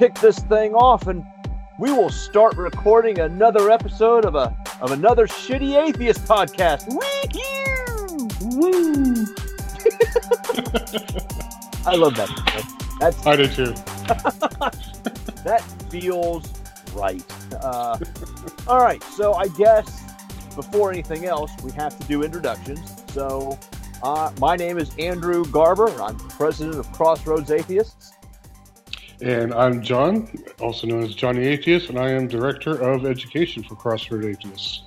kick 0.00 0.14
this 0.20 0.38
thing 0.38 0.72
off 0.72 1.08
and 1.08 1.22
we 1.78 1.92
will 1.92 2.08
start 2.08 2.56
recording 2.56 3.18
another 3.18 3.70
episode 3.70 4.24
of 4.24 4.34
a 4.34 4.56
of 4.80 4.92
another 4.92 5.26
shitty 5.26 5.76
atheist 5.76 6.24
podcast. 6.24 6.88
Woo! 8.56 9.26
I 11.86 11.96
love 11.96 12.16
that. 12.16 12.30
That's 12.98 13.26
I 13.26 13.36
do 13.36 13.46
too. 13.46 13.64
that 15.44 15.60
feels 15.90 16.50
right. 16.94 17.22
Uh, 17.62 17.98
all 18.66 18.80
right, 18.80 19.02
so 19.02 19.34
I 19.34 19.48
guess 19.48 20.14
before 20.56 20.90
anything 20.90 21.26
else, 21.26 21.50
we 21.62 21.72
have 21.72 21.98
to 21.98 22.06
do 22.06 22.22
introductions. 22.22 23.04
So, 23.12 23.58
uh, 24.02 24.32
my 24.40 24.56
name 24.56 24.78
is 24.78 24.96
Andrew 24.98 25.44
Garber. 25.44 25.90
I'm 26.00 26.16
president 26.16 26.76
of 26.76 26.90
Crossroads 26.92 27.50
Atheists. 27.50 28.09
And 29.22 29.52
I'm 29.52 29.82
John, 29.82 30.30
also 30.60 30.86
known 30.86 31.02
as 31.02 31.14
Johnny 31.14 31.46
Atheist, 31.46 31.90
and 31.90 31.98
I 31.98 32.10
am 32.10 32.26
director 32.26 32.80
of 32.80 33.04
education 33.04 33.62
for 33.62 33.74
Crossroads 33.76 34.26
Atheists. 34.26 34.82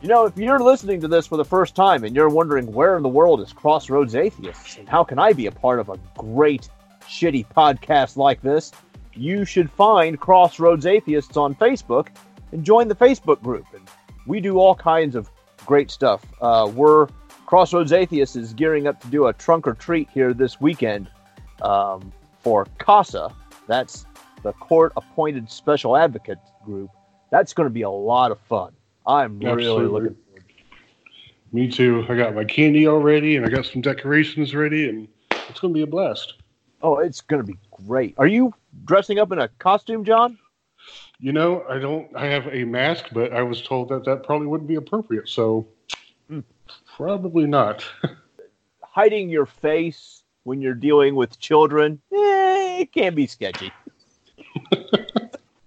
You 0.00 0.08
know, 0.08 0.24
if 0.24 0.38
you're 0.38 0.60
listening 0.60 1.02
to 1.02 1.08
this 1.08 1.26
for 1.26 1.36
the 1.36 1.44
first 1.44 1.74
time 1.74 2.04
and 2.04 2.16
you're 2.16 2.30
wondering 2.30 2.72
where 2.72 2.96
in 2.96 3.02
the 3.02 3.10
world 3.10 3.42
is 3.42 3.52
Crossroads 3.52 4.14
Atheists 4.14 4.78
and 4.78 4.88
how 4.88 5.04
can 5.04 5.18
I 5.18 5.34
be 5.34 5.46
a 5.46 5.52
part 5.52 5.78
of 5.78 5.90
a 5.90 5.98
great, 6.16 6.70
shitty 7.02 7.46
podcast 7.54 8.16
like 8.16 8.40
this, 8.40 8.72
you 9.12 9.44
should 9.44 9.70
find 9.70 10.18
Crossroads 10.18 10.86
Atheists 10.86 11.36
on 11.36 11.54
Facebook 11.54 12.08
and 12.52 12.64
join 12.64 12.88
the 12.88 12.94
Facebook 12.94 13.42
group. 13.42 13.66
And 13.74 13.86
we 14.26 14.40
do 14.40 14.58
all 14.58 14.74
kinds 14.74 15.14
of 15.14 15.28
great 15.66 15.90
stuff. 15.90 16.24
Uh, 16.40 16.70
we're 16.74 17.08
Crossroads 17.44 17.92
Atheists 17.92 18.36
is 18.36 18.54
gearing 18.54 18.86
up 18.86 18.98
to 19.02 19.08
do 19.08 19.26
a 19.26 19.34
trunk 19.34 19.66
or 19.66 19.74
treat 19.74 20.08
here 20.08 20.32
this 20.32 20.58
weekend 20.58 21.10
um, 21.60 22.10
for 22.40 22.66
CASA. 22.78 23.32
That's 23.66 24.06
the 24.42 24.52
court 24.54 24.92
appointed 24.96 25.50
special 25.50 25.96
advocate 25.96 26.38
group. 26.64 26.90
That's 27.30 27.52
going 27.52 27.66
to 27.68 27.72
be 27.72 27.82
a 27.82 27.90
lot 27.90 28.32
of 28.32 28.40
fun. 28.40 28.72
I'm 29.06 29.38
really 29.38 29.86
looking 29.86 30.16
forward. 30.26 30.44
Me 31.52 31.70
too. 31.70 32.04
I 32.08 32.16
got 32.16 32.34
my 32.34 32.44
candy 32.44 32.86
already 32.86 33.36
and 33.36 33.44
I 33.44 33.48
got 33.48 33.66
some 33.66 33.80
decorations 33.80 34.54
ready, 34.54 34.88
and 34.88 35.08
it's 35.48 35.60
going 35.60 35.72
to 35.74 35.78
be 35.78 35.82
a 35.82 35.86
blast. 35.86 36.34
Oh, 36.82 36.98
it's 36.98 37.20
going 37.20 37.42
to 37.42 37.46
be 37.46 37.58
great. 37.86 38.14
Are 38.18 38.26
you 38.26 38.54
dressing 38.84 39.18
up 39.18 39.32
in 39.32 39.38
a 39.38 39.48
costume, 39.58 40.04
John? 40.04 40.38
You 41.18 41.32
know, 41.32 41.64
I 41.68 41.78
don't. 41.78 42.08
I 42.16 42.26
have 42.26 42.46
a 42.46 42.64
mask, 42.64 43.06
but 43.12 43.32
I 43.32 43.42
was 43.42 43.60
told 43.62 43.90
that 43.90 44.04
that 44.04 44.22
probably 44.22 44.46
wouldn't 44.46 44.68
be 44.68 44.76
appropriate, 44.76 45.28
so 45.28 45.66
Hmm. 46.28 46.40
probably 46.96 47.46
not. 47.46 47.84
Hiding 48.82 49.28
your 49.28 49.46
face 49.46 50.19
when 50.44 50.60
you're 50.60 50.74
dealing 50.74 51.14
with 51.14 51.38
children, 51.38 52.00
eh, 52.12 52.80
it 52.80 52.92
can 52.92 53.14
be 53.14 53.26
sketchy. 53.26 53.72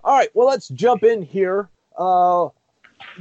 All 0.03 0.17
right, 0.17 0.29
well, 0.33 0.47
let's 0.47 0.67
jump 0.69 1.03
in 1.03 1.21
here. 1.21 1.69
Uh, 1.97 2.49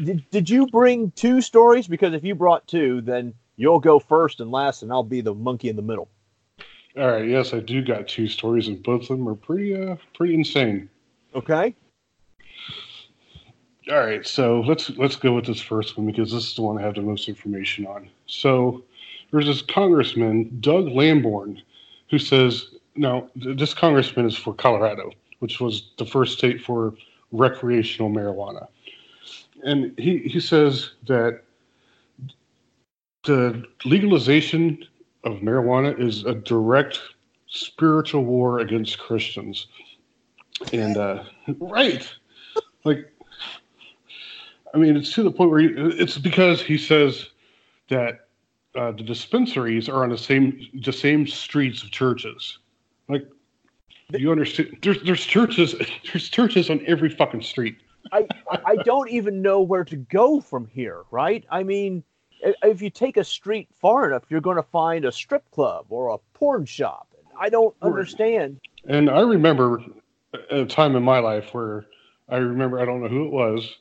did, 0.02 0.28
did 0.30 0.50
you 0.50 0.66
bring 0.66 1.10
two 1.12 1.40
stories? 1.40 1.86
Because 1.86 2.14
if 2.14 2.24
you 2.24 2.34
brought 2.34 2.66
two, 2.66 3.00
then 3.02 3.34
you'll 3.56 3.80
go 3.80 3.98
first 3.98 4.40
and 4.40 4.50
last, 4.50 4.82
and 4.82 4.90
I'll 4.90 5.02
be 5.02 5.20
the 5.20 5.34
monkey 5.34 5.68
in 5.68 5.76
the 5.76 5.82
middle. 5.82 6.08
all 6.96 7.08
right. 7.08 7.28
Yes, 7.28 7.54
I 7.54 7.60
do 7.60 7.82
got 7.82 8.08
two 8.08 8.28
stories, 8.28 8.68
and 8.68 8.82
both 8.82 9.02
of 9.02 9.08
them 9.18 9.28
are 9.28 9.34
pretty, 9.34 9.76
uh, 9.76 9.96
pretty 10.14 10.34
insane. 10.34 10.88
Okay? 11.34 11.74
All 13.90 13.98
right, 13.98 14.24
so 14.24 14.60
let's 14.60 14.90
let's 14.90 15.16
go 15.16 15.32
with 15.34 15.46
this 15.46 15.60
first 15.60 15.96
one 15.96 16.06
because 16.06 16.30
this 16.30 16.48
is 16.48 16.54
the 16.54 16.62
one 16.62 16.78
I 16.78 16.82
have 16.82 16.94
the 16.94 17.02
most 17.02 17.28
information 17.28 17.84
on. 17.84 18.08
So 18.26 18.84
there's 19.32 19.46
this 19.46 19.62
congressman, 19.62 20.56
Doug 20.60 20.88
Lamborn, 20.88 21.60
who 22.10 22.18
says 22.18 22.68
now 22.94 23.28
this 23.34 23.74
congressman 23.74 24.26
is 24.26 24.36
for 24.36 24.54
Colorado, 24.54 25.10
which 25.40 25.58
was 25.58 25.90
the 25.98 26.06
first 26.06 26.38
state 26.38 26.60
for 26.60 26.94
recreational 27.32 28.10
marijuana, 28.10 28.68
and 29.64 29.98
he 29.98 30.18
he 30.18 30.38
says 30.38 30.92
that 31.06 31.42
the 33.24 33.64
legalization 33.84 34.84
of 35.24 35.38
marijuana 35.38 35.98
is 35.98 36.24
a 36.24 36.34
direct 36.34 37.00
spiritual 37.46 38.24
war 38.24 38.58
against 38.58 38.98
Christians, 38.98 39.66
and 40.72 40.98
uh, 40.98 41.24
right, 41.58 42.06
like 42.84 43.10
I 44.74 44.78
mean, 44.78 44.96
it's 44.96 45.12
to 45.14 45.22
the 45.22 45.30
point 45.30 45.50
where 45.50 45.60
he, 45.60 45.68
it's 45.68 46.18
because 46.18 46.60
he 46.60 46.76
says 46.76 47.30
that 47.88 48.21
uh, 48.74 48.92
the 48.92 49.02
dispensaries 49.02 49.88
are 49.88 50.02
on 50.02 50.10
the 50.10 50.18
same 50.18 50.68
the 50.82 50.92
same 50.92 51.26
streets 51.26 51.82
of 51.82 51.90
churches. 51.90 52.58
Like, 53.08 53.26
you 54.10 54.30
understand? 54.30 54.78
There's 54.82 55.02
there's 55.02 55.24
churches 55.24 55.74
there's 56.12 56.28
churches 56.28 56.70
on 56.70 56.82
every 56.86 57.08
fucking 57.08 57.42
street. 57.42 57.76
I, 58.10 58.26
I 58.66 58.76
don't 58.76 59.08
even 59.10 59.42
know 59.42 59.62
where 59.62 59.84
to 59.84 59.96
go 59.96 60.40
from 60.40 60.66
here, 60.66 61.02
right? 61.10 61.44
I 61.50 61.62
mean, 61.62 62.02
if 62.62 62.82
you 62.82 62.90
take 62.90 63.16
a 63.16 63.24
street 63.24 63.68
far 63.80 64.06
enough, 64.06 64.24
you're 64.28 64.40
going 64.40 64.56
to 64.56 64.62
find 64.62 65.04
a 65.04 65.12
strip 65.12 65.48
club 65.50 65.86
or 65.88 66.08
a 66.08 66.18
porn 66.34 66.64
shop. 66.66 67.08
I 67.38 67.48
don't 67.48 67.74
understand. 67.80 68.60
And 68.86 69.08
I 69.08 69.20
remember 69.20 69.82
a 70.50 70.64
time 70.64 70.96
in 70.96 71.02
my 71.02 71.20
life 71.20 71.54
where 71.54 71.86
I 72.28 72.36
remember 72.36 72.80
I 72.80 72.84
don't 72.84 73.02
know 73.02 73.08
who 73.08 73.26
it 73.26 73.32
was, 73.32 73.76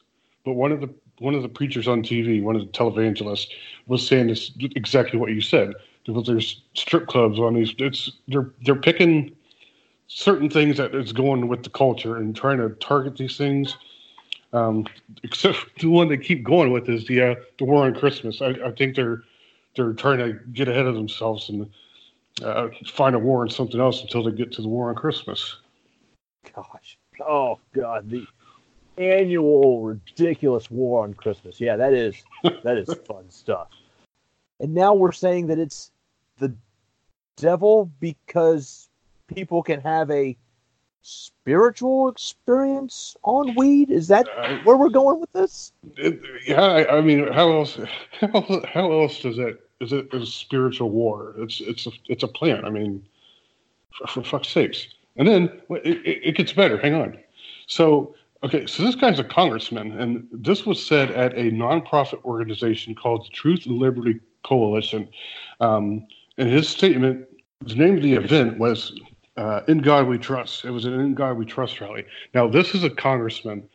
but 0.45 0.53
one 0.53 0.71
of 0.71 0.81
the 0.81 0.93
one 1.21 1.35
of 1.35 1.43
the 1.43 1.49
preachers 1.49 1.87
on 1.87 2.01
TV, 2.01 2.41
one 2.41 2.55
of 2.55 2.61
the 2.61 2.71
televangelists, 2.71 3.47
was 3.85 4.05
saying 4.05 4.27
this 4.27 4.51
exactly 4.59 5.19
what 5.19 5.31
you 5.31 5.41
said. 5.41 5.73
There's 6.07 6.61
strip 6.73 7.07
clubs 7.07 7.39
on 7.39 7.53
these, 7.53 7.75
it's 7.77 8.11
they're 8.27 8.49
they're 8.65 8.75
picking 8.75 9.35
certain 10.07 10.49
things 10.49 10.77
that 10.77 10.95
is 10.95 11.13
going 11.13 11.47
with 11.47 11.63
the 11.63 11.69
culture 11.69 12.17
and 12.17 12.35
trying 12.35 12.57
to 12.57 12.69
target 12.69 13.17
these 13.17 13.37
things. 13.37 13.77
Um, 14.51 14.85
except 15.23 15.57
the 15.79 15.87
one 15.87 16.09
they 16.09 16.17
keep 16.17 16.43
going 16.43 16.71
with 16.71 16.89
is 16.89 17.05
the 17.05 17.21
uh, 17.21 17.35
the 17.59 17.65
war 17.65 17.85
on 17.85 17.93
Christmas. 17.93 18.41
I, 18.41 18.49
I 18.65 18.71
think 18.71 18.95
they're 18.95 19.21
they're 19.75 19.93
trying 19.93 20.17
to 20.17 20.33
get 20.53 20.67
ahead 20.67 20.87
of 20.87 20.95
themselves 20.95 21.49
and 21.49 21.69
uh, 22.43 22.69
find 22.87 23.15
a 23.15 23.19
war 23.19 23.41
on 23.41 23.49
something 23.49 23.79
else 23.79 24.01
until 24.01 24.23
they 24.23 24.31
get 24.31 24.51
to 24.53 24.61
the 24.63 24.67
war 24.67 24.89
on 24.89 24.95
Christmas. 24.95 25.57
Gosh. 26.55 26.97
Oh, 27.19 27.59
God. 27.73 28.09
The 28.09 28.25
annual 28.97 29.81
ridiculous 29.81 30.69
war 30.69 31.03
on 31.03 31.13
Christmas. 31.13 31.59
Yeah, 31.59 31.75
that 31.77 31.93
is 31.93 32.23
that 32.63 32.77
is 32.77 32.93
fun 33.07 33.29
stuff. 33.29 33.69
And 34.59 34.73
now 34.73 34.93
we're 34.93 35.11
saying 35.11 35.47
that 35.47 35.57
it's 35.59 35.91
the 36.37 36.53
devil 37.37 37.91
because 37.99 38.89
people 39.27 39.63
can 39.63 39.81
have 39.81 40.11
a 40.11 40.37
spiritual 41.01 42.09
experience 42.09 43.17
on 43.23 43.55
weed. 43.55 43.89
Is 43.89 44.07
that 44.09 44.27
Uh, 44.37 44.57
where 44.63 44.77
we're 44.77 44.89
going 44.89 45.19
with 45.19 45.31
this? 45.33 45.73
It, 45.97 46.21
yeah, 46.47 46.61
I, 46.61 46.97
I 46.97 47.01
mean, 47.01 47.27
how 47.31 47.51
else? 47.51 47.79
How, 48.19 48.61
how 48.65 48.91
else 48.91 49.19
does 49.21 49.37
that? 49.37 49.57
Is 49.79 49.93
it 49.93 50.13
a 50.13 50.23
spiritual 50.25 50.91
war? 50.91 51.33
It's 51.39 51.59
it's 51.59 51.87
a 51.87 51.91
it's 52.07 52.23
a 52.23 52.27
plant. 52.27 52.65
I 52.65 52.69
mean, 52.69 53.03
for, 53.97 54.07
for 54.07 54.23
fuck's 54.23 54.49
sakes. 54.49 54.87
And 55.17 55.27
then 55.27 55.61
it, 55.71 55.97
it, 56.05 56.21
it 56.23 56.35
gets 56.37 56.53
better. 56.53 56.77
Hang 56.77 56.93
on. 56.93 57.17
So 57.67 58.15
okay, 58.43 58.65
so 58.65 58.83
this 58.83 58.95
guy's 58.95 59.19
a 59.19 59.23
congressman, 59.23 59.99
and 59.99 60.27
this 60.31 60.65
was 60.65 60.85
said 60.85 61.11
at 61.11 61.33
a 61.33 61.51
nonprofit 61.51 62.23
organization 62.23 62.95
called 62.95 63.25
the 63.25 63.29
Truth 63.29 63.65
and 63.65 63.77
Liberty 63.77 64.19
Coalition. 64.43 65.07
Um, 65.59 66.07
and 66.37 66.49
his 66.49 66.67
statement, 66.67 67.27
the 67.61 67.75
name 67.75 67.97
of 67.97 68.03
the 68.03 68.13
event 68.13 68.57
was 68.57 68.99
uh, 69.37 69.61
"In 69.67 69.79
God 69.79 70.07
We 70.07 70.17
Trust." 70.17 70.65
It 70.65 70.71
was 70.71 70.85
an 70.85 70.99
"In 70.99 71.13
God 71.13 71.37
We 71.37 71.45
Trust" 71.45 71.79
rally. 71.81 72.05
Now, 72.33 72.47
this 72.47 72.73
is 72.73 72.83
a 72.83 72.89
congressman 72.89 73.67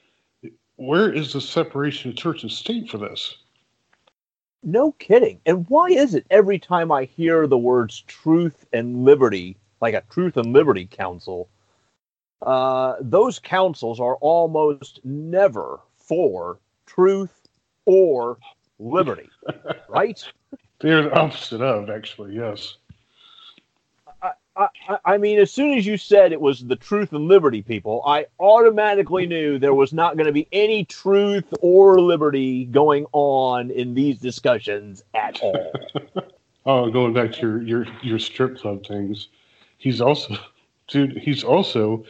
where 0.76 1.10
is 1.10 1.32
the 1.32 1.40
separation 1.40 2.10
of 2.10 2.16
church 2.16 2.42
and 2.42 2.52
state 2.52 2.88
for 2.88 2.98
this? 2.98 3.36
No 4.62 4.92
kidding. 4.92 5.40
And 5.46 5.66
why 5.68 5.86
is 5.86 6.14
it 6.14 6.26
every 6.30 6.58
time 6.58 6.92
I 6.92 7.04
hear 7.04 7.46
the 7.46 7.58
words 7.58 8.02
truth 8.02 8.66
and 8.72 9.04
liberty, 9.04 9.56
like 9.80 9.94
a 9.94 10.02
truth 10.10 10.36
and 10.36 10.52
liberty 10.52 10.86
council, 10.86 11.48
uh, 12.42 12.94
those 13.00 13.38
councils 13.38 14.00
are 14.00 14.16
almost 14.16 15.00
never 15.04 15.80
for 15.96 16.58
truth 16.86 17.46
or 17.84 18.38
liberty, 18.78 19.28
right? 19.88 20.22
They're 20.80 21.04
the 21.04 21.14
opposite 21.18 21.62
of, 21.62 21.88
actually, 21.88 22.34
yes. 22.34 22.76
I, 24.22 24.32
I, 24.56 24.98
I 25.04 25.18
mean, 25.18 25.38
as 25.38 25.50
soon 25.50 25.76
as 25.76 25.86
you 25.86 25.96
said 25.96 26.32
it 26.32 26.40
was 26.40 26.64
the 26.64 26.76
truth 26.76 27.12
and 27.12 27.28
liberty 27.28 27.62
people, 27.62 28.02
I 28.06 28.26
automatically 28.38 29.26
knew 29.26 29.58
there 29.58 29.74
was 29.74 29.92
not 29.92 30.16
going 30.16 30.26
to 30.26 30.32
be 30.32 30.48
any 30.52 30.84
truth 30.84 31.44
or 31.60 32.00
liberty 32.00 32.66
going 32.66 33.06
on 33.12 33.70
in 33.70 33.94
these 33.94 34.18
discussions 34.18 35.02
at 35.14 35.40
all. 35.42 35.72
Oh, 36.68 36.90
going 36.90 37.12
back 37.12 37.30
to 37.34 37.40
your, 37.40 37.62
your, 37.62 37.86
your 38.02 38.18
strip 38.18 38.58
club 38.58 38.84
things, 38.84 39.28
he's 39.78 40.00
also, 40.00 40.36
dude, 40.88 41.16
he's 41.16 41.44
also 41.44 42.04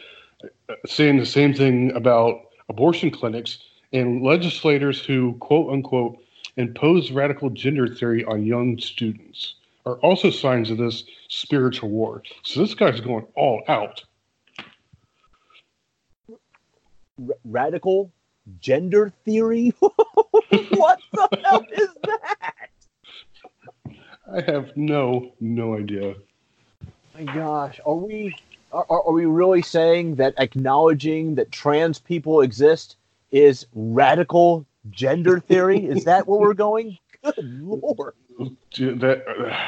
saying 0.85 1.17
the 1.17 1.25
same 1.25 1.53
thing 1.53 1.91
about 1.95 2.41
abortion 2.69 3.11
clinics 3.11 3.59
and 3.93 4.21
legislators 4.23 5.03
who, 5.03 5.33
quote 5.39 5.71
unquote, 5.71 6.17
impose 6.57 7.11
radical 7.11 7.49
gender 7.49 7.87
theory 7.87 8.23
on 8.25 8.45
young 8.45 8.77
students 8.79 9.55
are 9.85 9.95
also 9.99 10.29
signs 10.29 10.69
of 10.69 10.77
this 10.77 11.03
spiritual 11.29 11.89
war. 11.89 12.21
So 12.43 12.59
this 12.59 12.73
guy's 12.73 12.99
going 12.99 13.25
all 13.35 13.63
out. 13.67 14.03
r- 17.19 17.35
radical 17.45 18.11
gender 18.59 19.11
theory. 19.25 19.73
what 19.79 20.99
the 21.13 21.29
hell 21.43 21.65
is 21.71 21.89
that? 22.03 22.69
I 24.33 24.41
have 24.41 24.75
no 24.75 25.31
no 25.39 25.77
idea. 25.77 26.15
My 27.15 27.23
gosh, 27.23 27.79
are 27.85 27.95
we 27.95 28.35
are, 28.71 28.85
are 28.89 29.11
we 29.11 29.25
really 29.25 29.61
saying 29.61 30.15
that 30.15 30.33
acknowledging 30.37 31.35
that 31.35 31.51
trans 31.51 31.99
people 31.99 32.41
exist 32.41 32.97
is 33.31 33.65
radical 33.73 34.65
gender 34.89 35.39
theory? 35.39 35.85
is 35.85 36.03
that 36.05 36.27
where 36.27 36.39
we're 36.39 36.53
going? 36.53 36.97
Good 37.23 37.35
lord! 37.37 38.13
That 38.77 39.23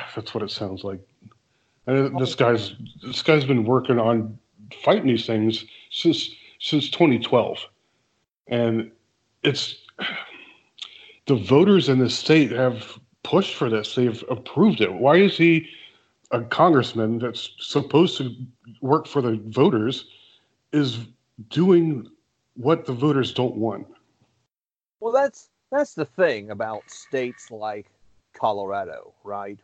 that's 0.16 0.34
what 0.34 0.44
it 0.44 0.52
sounds 0.52 0.84
like. 0.84 1.00
And 1.88 2.20
this 2.20 2.36
guy's 2.36 2.74
this 3.02 3.22
guy's 3.22 3.46
been 3.46 3.64
working 3.64 4.00
on 4.00 4.38
fighting 4.84 5.08
these 5.08 5.26
things 5.26 5.66
since 5.92 6.30
since 6.60 6.90
2012, 6.90 7.66
and 8.48 8.92
it's 9.44 9.76
the 11.26 11.36
voters 11.36 11.90
in 11.90 12.00
the 12.00 12.10
state 12.10 12.52
have 12.52 13.00
pushed 13.24 13.56
for 13.56 13.70
this. 13.70 13.96
They've 13.96 14.24
approved 14.30 14.82
it. 14.82 14.94
Why 14.94 15.18
is 15.18 15.38
he 15.38 15.68
a 16.32 16.42
congressman 16.44 17.20
that's 17.20 17.52
supposed 17.60 18.18
to 18.18 18.36
work 18.82 19.08
for 19.08 19.22
the 19.22 19.42
voters 19.48 20.06
is 20.72 21.00
doing 21.50 22.08
what 22.56 22.86
the 22.86 22.94
voters 22.94 23.34
don't 23.34 23.56
want? 23.56 23.88
Well, 25.00 25.14
that's 25.14 25.50
that's 25.72 25.94
the 25.94 26.06
thing 26.06 26.52
about 26.52 26.90
states 26.90 27.52
like 27.52 27.88
Colorado, 28.34 29.14
right? 29.24 29.60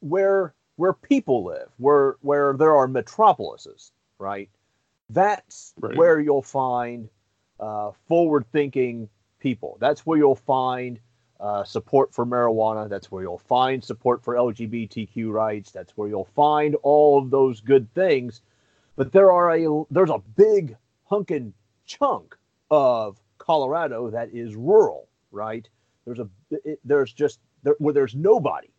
Where 0.00 0.54
where 0.76 0.92
people 0.92 1.44
live, 1.44 1.70
where 1.78 2.16
where 2.22 2.54
there 2.54 2.76
are 2.76 2.88
metropolises, 2.88 3.92
right? 4.18 4.50
That's 5.10 5.74
Right. 5.80 5.96
where 5.96 6.20
you'll 6.20 6.42
find 6.42 7.08
uh, 7.58 7.90
forward-thinking 8.06 9.08
people. 9.40 9.76
That's 9.80 10.06
where 10.06 10.18
you'll 10.18 10.34
find 10.36 10.98
uh, 11.40 11.64
support 11.64 12.12
for 12.12 12.26
marijuana. 12.26 12.88
That's 12.88 13.10
where 13.10 13.22
you'll 13.22 13.38
find 13.38 13.82
support 13.82 14.22
for 14.22 14.34
LGBTQ 14.34 15.32
rights. 15.32 15.70
That's 15.70 15.96
where 15.96 16.08
you'll 16.08 16.24
find 16.36 16.74
all 16.82 17.18
of 17.18 17.30
those 17.30 17.60
good 17.60 17.92
things. 17.94 18.42
But 18.96 19.12
there 19.12 19.32
are 19.32 19.56
a 19.56 19.84
there's 19.90 20.10
a 20.10 20.22
big 20.36 20.76
hunkin' 21.04 21.54
chunk 21.86 22.36
of 22.70 23.18
Colorado 23.38 24.10
that 24.10 24.34
is 24.34 24.54
rural, 24.54 25.08
right? 25.30 25.68
There's 26.04 26.18
a 26.18 26.28
it, 26.50 26.78
there's 26.84 27.12
just 27.12 27.40
there, 27.62 27.76
where 27.78 27.94
there's 27.94 28.14
nobody, 28.14 28.70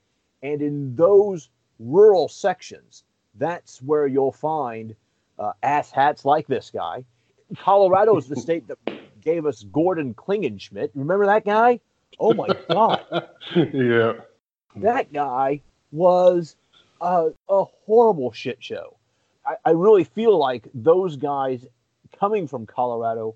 and 0.43 0.61
in 0.61 0.95
those 0.95 1.49
rural 1.79 2.27
sections, 2.27 3.03
that's 3.35 3.81
where 3.81 4.05
you'll 4.05 4.31
find 4.31 4.95
uh, 5.39 5.53
ass 5.63 5.89
hats 5.89 6.25
like 6.25 6.45
this 6.47 6.69
guy. 6.69 7.03
Colorado 7.57 8.15
is 8.17 8.27
the 8.27 8.35
state 8.47 8.67
that 8.67 8.77
gave 9.21 9.45
us 9.45 9.63
Gordon 9.63 10.13
Klingenschmitt. 10.13 10.91
Remember 10.93 11.25
that 11.25 11.45
guy? 11.45 11.79
Oh 12.19 12.33
my 12.33 12.47
god, 12.69 13.05
yeah. 13.73 14.13
that 14.75 15.11
guy 15.11 15.61
was 15.91 16.55
a, 17.01 17.29
a 17.49 17.63
horrible 17.85 18.31
shit 18.31 18.63
show. 18.63 18.97
I, 19.45 19.55
I 19.65 19.69
really 19.71 20.03
feel 20.03 20.37
like 20.37 20.67
those 20.73 21.15
guys 21.15 21.65
coming 22.19 22.47
from 22.47 22.65
Colorado 22.65 23.35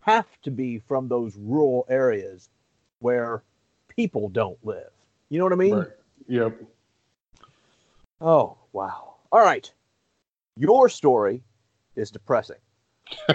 have 0.00 0.26
to 0.42 0.50
be 0.50 0.78
from 0.78 1.08
those 1.08 1.36
rural 1.36 1.86
areas 1.88 2.50
where 2.98 3.42
people 3.88 4.28
don't 4.28 4.58
live. 4.64 4.90
You 5.28 5.38
know 5.38 5.44
what 5.44 5.52
I 5.52 5.56
mean? 5.56 5.74
Right. 5.74 5.88
Yep. 6.28 6.62
Oh, 8.20 8.56
wow. 8.72 9.16
All 9.32 9.40
right. 9.40 9.70
Your 10.56 10.88
story 10.88 11.42
is 11.96 12.10
depressing. 12.10 12.56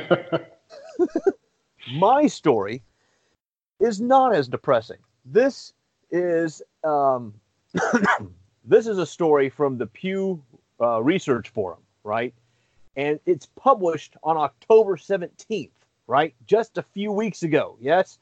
My 1.93 2.27
story 2.27 2.83
is 3.79 3.99
not 4.01 4.33
as 4.33 4.47
depressing. 4.47 4.97
This 5.25 5.73
is 6.11 6.61
um, 6.83 7.33
this 8.65 8.87
is 8.87 8.97
a 8.97 9.05
story 9.05 9.49
from 9.49 9.77
the 9.77 9.87
Pew 9.87 10.41
uh, 10.81 11.01
Research 11.01 11.49
Forum, 11.49 11.79
right? 12.03 12.33
And 12.95 13.19
it's 13.25 13.47
published 13.55 14.15
on 14.23 14.37
October 14.37 14.97
17th, 14.97 15.69
right? 16.07 16.33
Just 16.47 16.77
a 16.77 16.83
few 16.83 17.11
weeks 17.11 17.43
ago, 17.43 17.77
yes? 17.79 18.17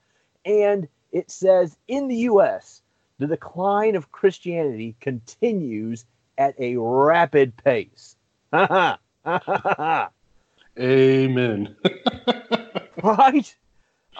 And 0.45 0.87
it 1.11 1.31
says 1.31 1.77
in 1.87 2.07
the 2.07 2.15
US, 2.15 2.81
the 3.17 3.27
decline 3.27 3.95
of 3.95 4.11
Christianity 4.11 4.95
continues 4.99 6.05
at 6.37 6.53
a 6.59 6.75
rapid 6.77 7.55
pace. 7.57 8.15
Amen. 10.79 11.75
Right? 13.03 13.55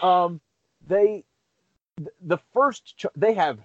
Um, 0.00 0.40
they, 0.86 1.04
th- 1.06 1.24
the 2.20 2.38
first, 2.52 3.04
they 3.16 3.34
have, 3.34 3.58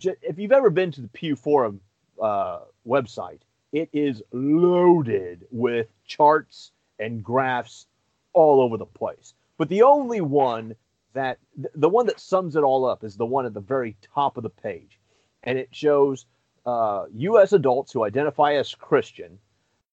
if 0.00 0.38
you've 0.38 0.52
ever 0.52 0.70
been 0.70 0.92
to 0.92 1.00
the 1.00 1.08
Pew 1.08 1.36
Forum 1.36 1.80
uh, 2.20 2.60
website, 2.86 3.40
it 3.72 3.88
is 3.92 4.22
loaded 4.32 5.44
with 5.50 5.88
charts 6.06 6.72
and 6.98 7.22
graphs 7.22 7.86
all 8.32 8.60
over 8.60 8.76
the 8.76 8.86
place. 8.86 9.34
But 9.58 9.68
the 9.68 9.82
only 9.82 10.20
one 10.20 10.74
that, 11.14 11.38
the 11.74 11.88
one 11.88 12.06
that 12.06 12.20
sums 12.20 12.56
it 12.56 12.62
all 12.62 12.84
up 12.84 13.04
is 13.04 13.16
the 13.16 13.26
one 13.26 13.46
at 13.46 13.54
the 13.54 13.60
very 13.60 13.96
top 14.14 14.36
of 14.36 14.42
the 14.42 14.50
page. 14.50 15.00
And 15.42 15.58
it 15.58 15.68
shows 15.72 16.26
uh, 16.64 17.06
U.S. 17.14 17.52
adults 17.52 17.92
who 17.92 18.04
identify 18.04 18.54
as 18.54 18.74
Christian 18.74 19.38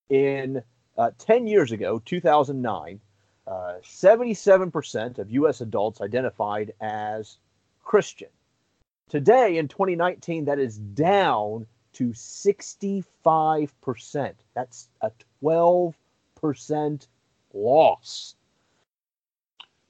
in 0.09 0.61
uh, 0.97 1.11
10 1.17 1.47
years 1.47 1.71
ago, 1.71 2.01
2009, 2.05 2.99
uh, 3.47 3.75
77% 3.83 5.19
of 5.19 5.31
U.S. 5.31 5.61
adults 5.61 6.01
identified 6.01 6.73
as 6.79 7.37
Christian. 7.83 8.29
Today, 9.09 9.57
in 9.57 9.67
2019, 9.67 10.45
that 10.45 10.59
is 10.59 10.77
down 10.77 11.65
to 11.93 12.09
65%. 12.09 14.33
That's 14.53 14.89
a 15.01 15.11
12% 15.43 17.07
loss. 17.53 18.35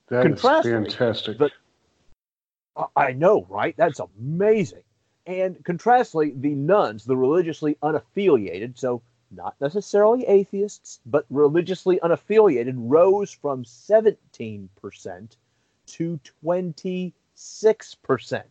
That 0.07 0.27
is 0.27 0.41
fantastic. 0.41 1.51
I 2.95 3.11
know, 3.13 3.45
right? 3.49 3.75
That's 3.77 3.99
amazing. 3.99 4.81
And 5.25 5.63
contrastly, 5.63 6.33
the 6.35 6.55
nones, 6.55 7.05
the 7.05 7.15
religiously 7.15 7.77
unaffiliated, 7.81 8.77
so 8.77 9.01
not 9.35 9.55
necessarily 9.59 10.25
atheists, 10.25 10.99
but 11.05 11.25
religiously 11.29 11.99
unaffiliated, 12.03 12.73
rose 12.75 13.31
from 13.31 13.63
17% 13.63 14.67
to 15.85 16.19
26%. 16.45 18.43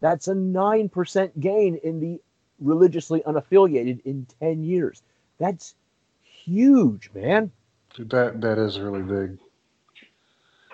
That's 0.00 0.28
a 0.28 0.34
9% 0.34 1.40
gain 1.40 1.76
in 1.76 2.00
the 2.00 2.20
religiously 2.58 3.22
unaffiliated 3.26 4.00
in 4.04 4.26
10 4.40 4.62
years. 4.64 5.02
That's 5.38 5.74
huge, 6.22 7.10
man. 7.14 7.50
that 7.98 8.40
that 8.40 8.58
is 8.58 8.78
really 8.78 9.02
big. 9.02 9.38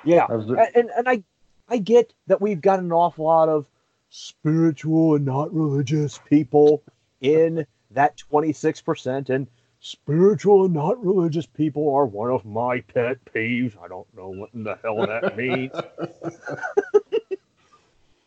Yeah. 0.05 0.27
And 0.31 0.91
and 0.91 1.09
I 1.09 1.23
I 1.69 1.79
get 1.79 2.13
that 2.27 2.41
we've 2.41 2.61
got 2.61 2.79
an 2.79 2.93
awful 2.93 3.25
lot 3.25 3.49
of 3.49 3.67
spiritual 4.11 5.17
and 5.17 5.25
not 5.25 5.53
religious 5.53 6.21
people 6.29 6.83
in 7.21 7.67
that 7.97 8.15
26% 8.31 9.31
and 9.31 9.47
spiritual 9.81 10.67
and 10.67 10.75
not 10.75 11.03
religious 11.05 11.47
people 11.47 11.95
are 11.95 12.05
one 12.05 12.31
of 12.31 12.45
my 12.45 12.81
pet 12.81 13.19
peeves. 13.25 13.73
I 13.83 13.89
don't 13.89 14.07
know 14.15 14.29
what 14.29 14.51
in 14.53 14.65
the 14.65 14.79
hell 14.83 15.07
that 15.07 15.35
means. 15.37 15.73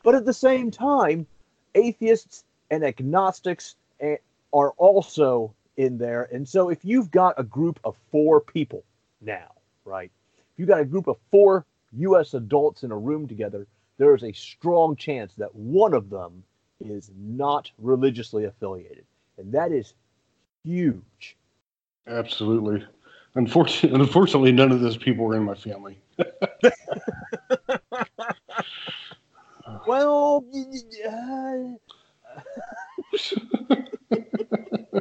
but 0.04 0.16
at 0.16 0.26
the 0.26 0.34
same 0.34 0.72
time, 0.72 1.28
atheists 1.76 2.44
and 2.72 2.84
agnostics 2.84 3.76
eh, 4.00 4.18
are 4.52 4.72
also 4.72 5.54
in 5.78 6.00
there. 6.00 6.28
And 6.32 6.50
so 6.50 6.70
if 6.70 6.84
you've 6.84 7.12
got 7.12 7.36
a 7.38 7.44
group 7.44 7.80
of 7.84 7.96
4 8.12 8.42
people 8.42 8.84
now, 9.22 9.52
right? 9.86 10.10
If 10.38 10.58
you've 10.58 10.68
got 10.68 10.80
a 10.80 10.86
group 10.86 11.08
of 11.08 11.18
4 11.30 11.64
US 12.00 12.34
adults 12.34 12.84
in 12.84 12.92
a 12.92 12.98
room 12.98 13.28
together, 13.28 13.68
there 14.00 14.16
is 14.16 14.24
a 14.24 14.32
strong 14.32 14.96
chance 14.96 15.34
that 15.36 15.54
one 15.54 15.94
of 15.94 16.10
them 16.10 16.44
is 16.80 17.12
not 17.16 17.70
religiously 17.78 18.46
affiliated. 18.46 19.06
And 19.40 19.52
that 19.54 19.72
is 19.72 19.94
huge. 20.64 21.38
Absolutely. 22.08 22.86
Unfortunately, 23.36 24.00
unfortunately, 24.00 24.52
none 24.52 24.72
of 24.72 24.82
those 24.82 24.98
people 24.98 25.26
were 25.26 25.36
in 25.36 25.44
my 25.44 25.56
family. 25.56 25.98
Well, 29.88 30.46
uh, 31.08 31.62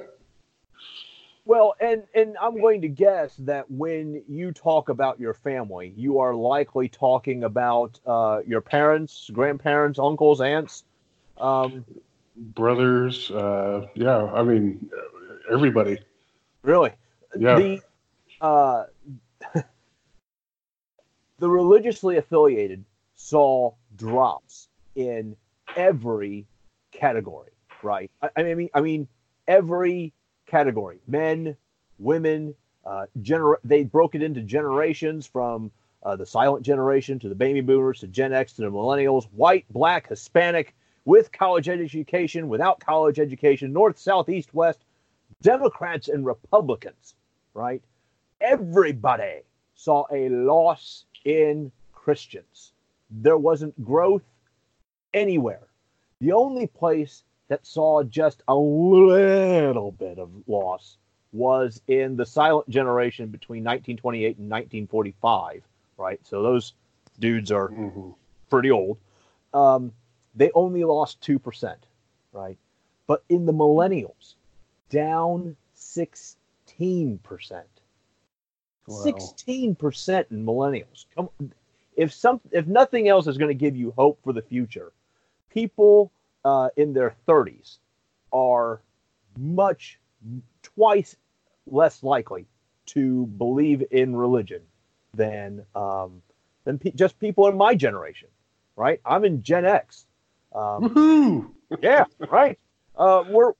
well, 1.44 1.74
and 1.80 2.04
and 2.14 2.36
I'm 2.40 2.60
going 2.60 2.82
to 2.82 2.88
guess 2.88 3.34
that 3.40 3.70
when 3.70 4.22
you 4.28 4.52
talk 4.52 4.88
about 4.88 5.18
your 5.18 5.34
family, 5.34 5.92
you 5.96 6.20
are 6.20 6.34
likely 6.34 6.88
talking 6.88 7.44
about 7.44 7.98
uh, 8.06 8.40
your 8.46 8.60
parents, 8.60 9.30
grandparents, 9.32 9.98
uncles, 9.98 10.40
aunts. 10.40 10.84
Um, 11.38 11.84
Brothers, 12.38 13.30
uh, 13.30 13.88
yeah. 13.94 14.24
I 14.32 14.42
mean, 14.42 14.88
everybody. 15.50 15.98
really, 16.62 16.92
Yeah. 17.36 17.58
the 17.58 17.80
uh, 18.40 18.84
the 21.38 21.50
religiously 21.50 22.16
affiliated 22.16 22.84
saw 23.14 23.72
drops 23.96 24.68
in 24.94 25.36
every 25.76 26.46
category, 26.92 27.50
right? 27.82 28.10
I, 28.22 28.28
I 28.36 28.54
mean, 28.54 28.70
I 28.72 28.80
mean, 28.80 29.08
every 29.46 30.12
category: 30.46 30.98
men, 31.06 31.56
women. 31.98 32.54
Uh, 32.86 33.04
gener- 33.20 33.58
they 33.64 33.84
broke 33.84 34.14
it 34.14 34.22
into 34.22 34.40
generations 34.40 35.26
from 35.26 35.70
uh, 36.04 36.16
the 36.16 36.24
silent 36.24 36.64
generation 36.64 37.18
to 37.18 37.28
the 37.28 37.34
baby 37.34 37.60
boomers 37.60 38.00
to 38.00 38.06
Gen 38.06 38.32
X 38.32 38.54
to 38.54 38.62
the 38.62 38.70
millennials, 38.70 39.24
white, 39.32 39.66
black, 39.68 40.08
Hispanic, 40.08 40.74
with 41.08 41.32
college 41.32 41.70
education, 41.70 42.48
without 42.50 42.80
college 42.80 43.18
education, 43.18 43.72
north, 43.72 43.98
south, 43.98 44.28
east, 44.28 44.52
west, 44.52 44.80
Democrats 45.40 46.08
and 46.08 46.26
Republicans, 46.26 47.14
right? 47.54 47.82
Everybody 48.42 49.40
saw 49.74 50.04
a 50.12 50.28
loss 50.28 51.06
in 51.24 51.72
Christians. 51.94 52.72
There 53.10 53.38
wasn't 53.38 53.82
growth 53.82 54.26
anywhere. 55.14 55.66
The 56.20 56.32
only 56.32 56.66
place 56.66 57.24
that 57.48 57.66
saw 57.66 58.02
just 58.02 58.42
a 58.46 58.54
little 58.54 59.92
bit 59.92 60.18
of 60.18 60.28
loss 60.46 60.98
was 61.32 61.80
in 61.88 62.16
the 62.16 62.26
silent 62.26 62.68
generation 62.68 63.28
between 63.28 63.64
1928 63.64 64.36
and 64.36 64.50
1945, 64.50 65.62
right? 65.96 66.20
So 66.22 66.42
those 66.42 66.74
dudes 67.18 67.50
are 67.50 67.68
Mm-hmm. 67.70 68.10
pretty 68.50 68.70
old. 68.70 68.98
Um, 69.54 69.92
they 70.34 70.50
only 70.54 70.84
lost 70.84 71.20
2%, 71.22 71.74
right? 72.32 72.58
But 73.06 73.24
in 73.28 73.46
the 73.46 73.52
millennials, 73.52 74.34
down 74.90 75.56
16%. 75.76 76.36
Wow. 78.86 79.04
16% 79.04 80.24
in 80.30 80.46
millennials. 80.46 81.06
Come 81.14 81.28
if 81.98 82.12
some 82.12 82.40
if 82.52 82.66
nothing 82.66 83.08
else 83.08 83.26
is 83.26 83.36
going 83.36 83.50
to 83.50 83.54
give 83.54 83.76
you 83.76 83.92
hope 83.98 84.20
for 84.22 84.32
the 84.32 84.40
future, 84.40 84.92
people 85.50 86.12
uh, 86.44 86.68
in 86.76 86.92
their 86.92 87.14
30s 87.26 87.78
are 88.32 88.80
much 89.36 89.98
twice 90.62 91.16
less 91.66 92.02
likely 92.02 92.46
to 92.86 93.26
believe 93.26 93.84
in 93.90 94.16
religion 94.16 94.62
than 95.12 95.64
um, 95.74 96.22
than 96.64 96.78
pe- 96.78 96.92
just 96.92 97.18
people 97.18 97.48
in 97.48 97.56
my 97.56 97.74
generation. 97.74 98.28
Right? 98.76 99.00
I'm 99.04 99.24
in 99.24 99.42
Gen 99.42 99.66
X. 99.66 100.06
Um, 100.58 100.90
Woohoo! 100.90 101.50
yeah, 101.82 102.04
right. 102.30 102.58
Uh, 102.96 103.22
we're 103.28 103.52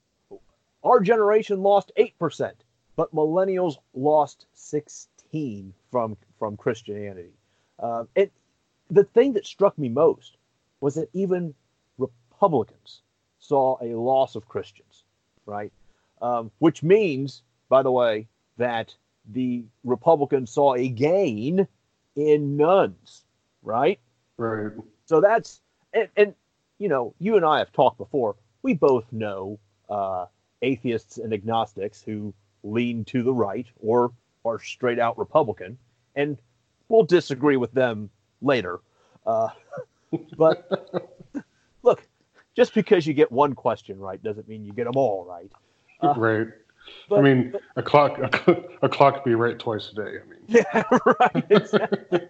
our 0.82 1.00
generation 1.00 1.62
lost 1.62 1.92
eight 1.96 2.18
percent, 2.18 2.56
but 2.96 3.14
millennials 3.14 3.76
lost 3.94 4.46
sixteen 4.54 5.72
from 5.92 6.16
from 6.38 6.56
Christianity. 6.56 7.30
Uh, 7.78 8.04
it 8.16 8.32
the 8.90 9.04
thing 9.04 9.32
that 9.34 9.46
struck 9.46 9.78
me 9.78 9.88
most 9.88 10.36
was 10.80 10.96
that 10.96 11.08
even 11.12 11.54
Republicans 11.98 13.02
saw 13.38 13.76
a 13.80 13.94
loss 13.94 14.34
of 14.34 14.48
Christians, 14.48 15.04
right? 15.46 15.72
Um, 16.20 16.50
which 16.58 16.82
means, 16.82 17.42
by 17.68 17.82
the 17.82 17.92
way, 17.92 18.26
that 18.56 18.92
the 19.32 19.64
Republicans 19.84 20.50
saw 20.50 20.74
a 20.74 20.88
gain 20.88 21.68
in 22.16 22.56
nones, 22.56 23.24
right? 23.62 24.00
Right. 24.36 24.72
So 25.06 25.20
that's 25.20 25.60
and, 25.92 26.08
and 26.16 26.34
you 26.78 26.88
know, 26.88 27.14
you 27.18 27.36
and 27.36 27.44
I 27.44 27.58
have 27.58 27.72
talked 27.72 27.98
before. 27.98 28.36
We 28.62 28.74
both 28.74 29.04
know 29.12 29.58
uh, 29.88 30.26
atheists 30.62 31.18
and 31.18 31.32
agnostics 31.32 32.02
who 32.02 32.34
lean 32.62 33.04
to 33.06 33.22
the 33.22 33.32
right 33.32 33.66
or 33.80 34.12
are 34.44 34.60
straight 34.60 34.98
out 34.98 35.18
Republican, 35.18 35.78
and 36.14 36.36
we'll 36.88 37.04
disagree 37.04 37.56
with 37.56 37.72
them 37.72 38.10
later. 38.42 38.80
Uh, 39.26 39.48
but 40.36 41.04
look, 41.82 42.02
just 42.56 42.74
because 42.74 43.06
you 43.06 43.14
get 43.14 43.30
one 43.30 43.54
question 43.54 43.98
right 43.98 44.22
doesn't 44.22 44.48
mean 44.48 44.64
you 44.64 44.72
get 44.72 44.84
them 44.84 44.96
all 44.96 45.24
right. 45.24 45.50
Uh, 46.00 46.14
right. 46.16 46.48
But, 47.08 47.18
I 47.18 47.22
mean, 47.22 47.50
but- 47.50 47.62
a 47.76 47.82
clock 47.82 48.18
a, 48.18 48.64
a 48.82 48.88
clock 48.88 49.24
be 49.24 49.34
right 49.34 49.58
twice 49.58 49.90
a 49.92 49.94
day. 49.94 50.18
I 50.22 50.28
mean, 50.28 50.38
Yeah, 50.48 50.82
right. 51.20 51.44
Exactly. 51.50 52.28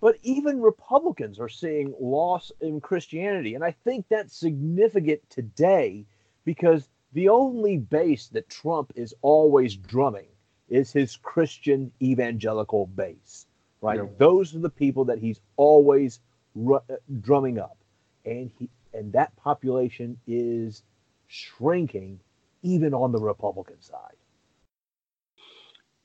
But 0.00 0.16
even 0.22 0.60
Republicans 0.60 1.40
are 1.40 1.48
seeing 1.48 1.94
loss 2.00 2.52
in 2.60 2.80
Christianity. 2.80 3.54
And 3.54 3.64
I 3.64 3.72
think 3.72 4.06
that's 4.08 4.36
significant 4.36 5.20
today 5.30 6.06
because 6.44 6.88
the 7.12 7.28
only 7.28 7.78
base 7.78 8.28
that 8.28 8.48
Trump 8.48 8.92
is 8.94 9.14
always 9.22 9.76
drumming 9.76 10.28
is 10.68 10.92
his 10.92 11.16
Christian 11.16 11.90
evangelical 12.02 12.86
base, 12.86 13.46
right? 13.80 13.98
Yep. 13.98 14.18
Those 14.18 14.54
are 14.54 14.60
the 14.60 14.70
people 14.70 15.04
that 15.06 15.18
he's 15.18 15.40
always 15.56 16.20
ru- 16.54 16.76
uh, 16.76 16.96
drumming 17.20 17.58
up. 17.58 17.78
And 18.24 18.50
he 18.58 18.68
and 18.92 19.12
that 19.12 19.34
population 19.36 20.18
is 20.26 20.82
shrinking 21.26 22.20
even 22.62 22.94
on 22.94 23.12
the 23.12 23.20
Republican 23.20 23.80
side. 23.80 24.16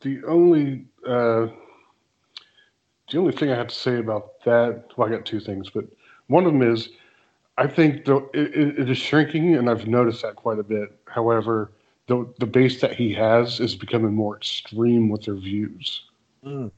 the 0.01 0.23
only 0.25 0.85
uh, 1.07 1.47
the 3.13 3.19
only 3.19 3.31
thing 3.31 3.51
I 3.51 3.55
have 3.55 3.67
to 3.67 3.75
say 3.75 3.99
about 3.99 4.43
that, 4.43 4.85
well, 4.97 5.07
I 5.07 5.11
got 5.11 5.23
two 5.23 5.39
things, 5.39 5.69
but 5.69 5.85
one 6.27 6.45
of 6.45 6.51
them 6.51 6.63
is 6.63 6.89
I 7.59 7.67
think 7.67 8.05
the, 8.05 8.17
it, 8.33 8.79
it 8.79 8.89
is 8.89 8.97
shrinking, 8.97 9.55
and 9.55 9.69
I've 9.69 9.85
noticed 9.85 10.23
that 10.23 10.35
quite 10.35 10.57
a 10.57 10.63
bit. 10.63 10.89
However, 11.05 11.71
the 12.07 12.27
the 12.39 12.47
base 12.47 12.81
that 12.81 12.95
he 12.95 13.13
has 13.13 13.59
is 13.59 13.75
becoming 13.75 14.15
more 14.15 14.35
extreme 14.35 15.09
with 15.09 15.25
their 15.25 15.35
views. 15.35 16.05
Mm. 16.43 16.71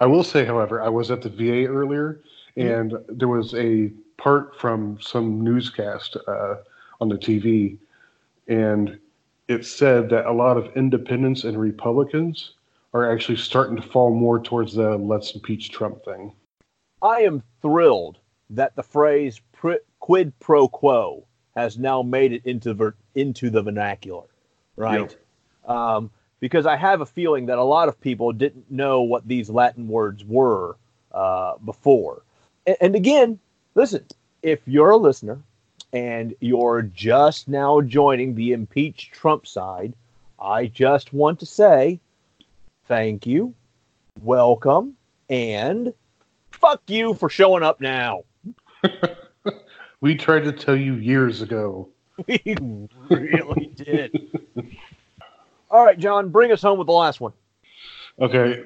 I 0.00 0.06
will 0.06 0.24
say, 0.24 0.44
however, 0.44 0.82
I 0.82 0.88
was 0.88 1.10
at 1.10 1.22
the 1.22 1.30
VA 1.30 1.66
earlier, 1.66 2.20
and 2.56 2.94
there 3.08 3.28
was 3.28 3.54
a 3.54 3.90
part 4.18 4.60
from 4.60 4.98
some 5.00 5.42
newscast 5.42 6.16
uh, 6.28 6.56
on 7.00 7.08
the 7.08 7.16
TV, 7.16 7.78
and 8.48 8.98
it 9.48 9.64
said 9.64 10.10
that 10.10 10.26
a 10.26 10.32
lot 10.32 10.58
of 10.58 10.76
independents 10.76 11.44
and 11.44 11.58
Republicans 11.58 12.52
are 12.94 13.10
actually 13.10 13.36
starting 13.36 13.76
to 13.76 13.82
fall 13.82 14.14
more 14.14 14.40
towards 14.40 14.74
the 14.74 14.96
"let's 14.96 15.34
impeach 15.34 15.70
Trump" 15.70 16.04
thing. 16.04 16.32
I 17.02 17.22
am 17.22 17.42
thrilled 17.60 18.18
that 18.50 18.74
the 18.76 18.82
phrase 18.82 19.40
quid 19.98 20.32
pro 20.38 20.68
quo 20.68 21.26
has 21.56 21.78
now 21.78 22.02
made 22.02 22.32
it 22.32 22.46
into 22.46 22.72
ver- 22.72 22.96
into 23.14 23.50
the 23.50 23.62
vernacular, 23.62 24.26
right? 24.76 25.16
Um, 25.66 26.10
because 26.40 26.66
I 26.66 26.76
have 26.76 27.00
a 27.00 27.06
feeling 27.06 27.46
that 27.46 27.58
a 27.58 27.62
lot 27.62 27.88
of 27.88 28.00
people 28.00 28.32
didn't 28.32 28.70
know 28.70 29.02
what 29.02 29.26
these 29.26 29.48
Latin 29.48 29.88
words 29.88 30.24
were 30.24 30.76
uh, 31.12 31.56
before. 31.64 32.22
And, 32.66 32.76
and 32.80 32.94
again, 32.94 33.38
listen, 33.74 34.04
if 34.42 34.60
you're 34.66 34.90
a 34.90 34.96
listener 34.96 35.40
and 35.92 36.34
you're 36.40 36.82
just 36.82 37.48
now 37.48 37.80
joining 37.80 38.34
the 38.34 38.52
impeach 38.52 39.10
Trump 39.10 39.46
side, 39.46 39.94
I 40.38 40.66
just 40.66 41.14
want 41.14 41.40
to 41.40 41.46
say 41.46 42.00
thank 42.86 43.26
you, 43.26 43.54
welcome, 44.20 44.96
and 45.28 45.92
fuck 46.50 46.82
you 46.86 47.14
for 47.14 47.28
showing 47.28 47.62
up 47.62 47.80
now. 47.80 48.24
We 50.04 50.14
tried 50.14 50.44
to 50.44 50.52
tell 50.52 50.76
you 50.76 50.96
years 50.96 51.40
ago. 51.40 51.88
We 52.28 52.88
really 53.08 53.72
did. 53.74 54.38
All 55.70 55.82
right, 55.82 55.98
John, 55.98 56.28
bring 56.28 56.52
us 56.52 56.60
home 56.60 56.76
with 56.78 56.88
the 56.88 56.92
last 56.92 57.22
one. 57.22 57.32
Okay, 58.20 58.64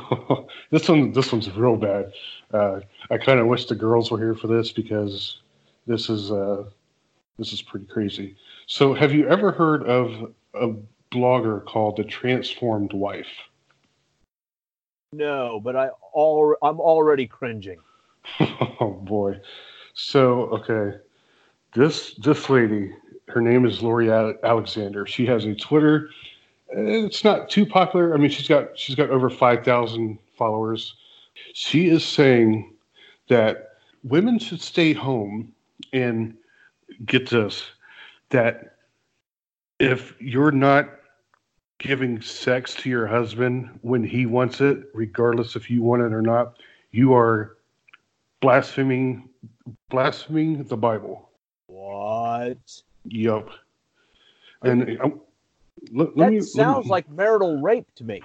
this 0.70 0.88
one 0.88 1.12
this 1.12 1.30
one's 1.30 1.50
real 1.50 1.76
bad. 1.76 2.14
Uh, 2.54 2.80
I 3.10 3.18
kind 3.18 3.38
of 3.38 3.48
wish 3.48 3.66
the 3.66 3.74
girls 3.74 4.10
were 4.10 4.18
here 4.18 4.34
for 4.34 4.46
this 4.46 4.72
because 4.72 5.40
this 5.86 6.08
is 6.08 6.32
uh, 6.32 6.64
this 7.38 7.52
is 7.52 7.60
pretty 7.60 7.84
crazy. 7.84 8.34
So, 8.66 8.94
have 8.94 9.12
you 9.12 9.28
ever 9.28 9.52
heard 9.52 9.82
of 9.82 10.32
a 10.54 10.72
blogger 11.12 11.64
called 11.64 11.96
the 11.96 12.04
Transformed 12.04 12.92
Wife? 12.92 13.26
No, 15.12 15.60
but 15.62 15.76
I 15.76 15.90
all 16.12 16.56
I'm 16.62 16.80
already 16.80 17.26
cringing. 17.26 17.78
oh 18.40 19.00
boy. 19.02 19.40
So, 19.94 20.44
okay, 20.46 20.98
this 21.74 22.14
this 22.14 22.48
lady, 22.48 22.94
her 23.28 23.40
name 23.40 23.66
is 23.66 23.82
Lori 23.82 24.10
Alexander. 24.10 25.06
She 25.06 25.26
has 25.26 25.44
a 25.44 25.54
Twitter. 25.54 26.08
Eh, 26.74 27.04
it's 27.04 27.24
not 27.24 27.50
too 27.50 27.66
popular. 27.66 28.14
I 28.14 28.16
mean, 28.16 28.30
she's 28.30 28.48
got 28.48 28.78
she's 28.78 28.96
got 28.96 29.10
over 29.10 29.28
five 29.28 29.64
thousand 29.64 30.18
followers. 30.36 30.94
She 31.52 31.88
is 31.88 32.04
saying 32.04 32.72
that 33.28 33.76
women 34.02 34.38
should 34.38 34.60
stay 34.60 34.92
home 34.92 35.52
and 35.92 36.36
get 37.04 37.28
this 37.28 37.64
that 38.30 38.76
if 39.78 40.14
you're 40.20 40.52
not 40.52 40.88
giving 41.82 42.20
sex 42.22 42.74
to 42.76 42.88
your 42.88 43.06
husband 43.06 43.78
when 43.82 44.04
he 44.04 44.24
wants 44.24 44.60
it, 44.60 44.84
regardless 44.94 45.56
if 45.56 45.68
you 45.68 45.82
want 45.82 46.02
it 46.02 46.12
or 46.12 46.22
not, 46.22 46.56
you 46.92 47.12
are 47.14 47.56
blaspheming 48.40 49.28
blaspheming 49.90 50.64
the 50.64 50.76
Bible. 50.76 51.28
What? 51.66 52.56
Yup. 53.04 53.50
And 54.62 54.98
um, 55.00 55.20
let, 55.92 56.16
let 56.16 56.26
That 56.26 56.32
me 56.32 56.40
sounds 56.40 56.86
me- 56.86 56.90
like 56.90 57.10
marital 57.10 57.60
rape 57.60 57.88
to 57.96 58.04
me. 58.04 58.22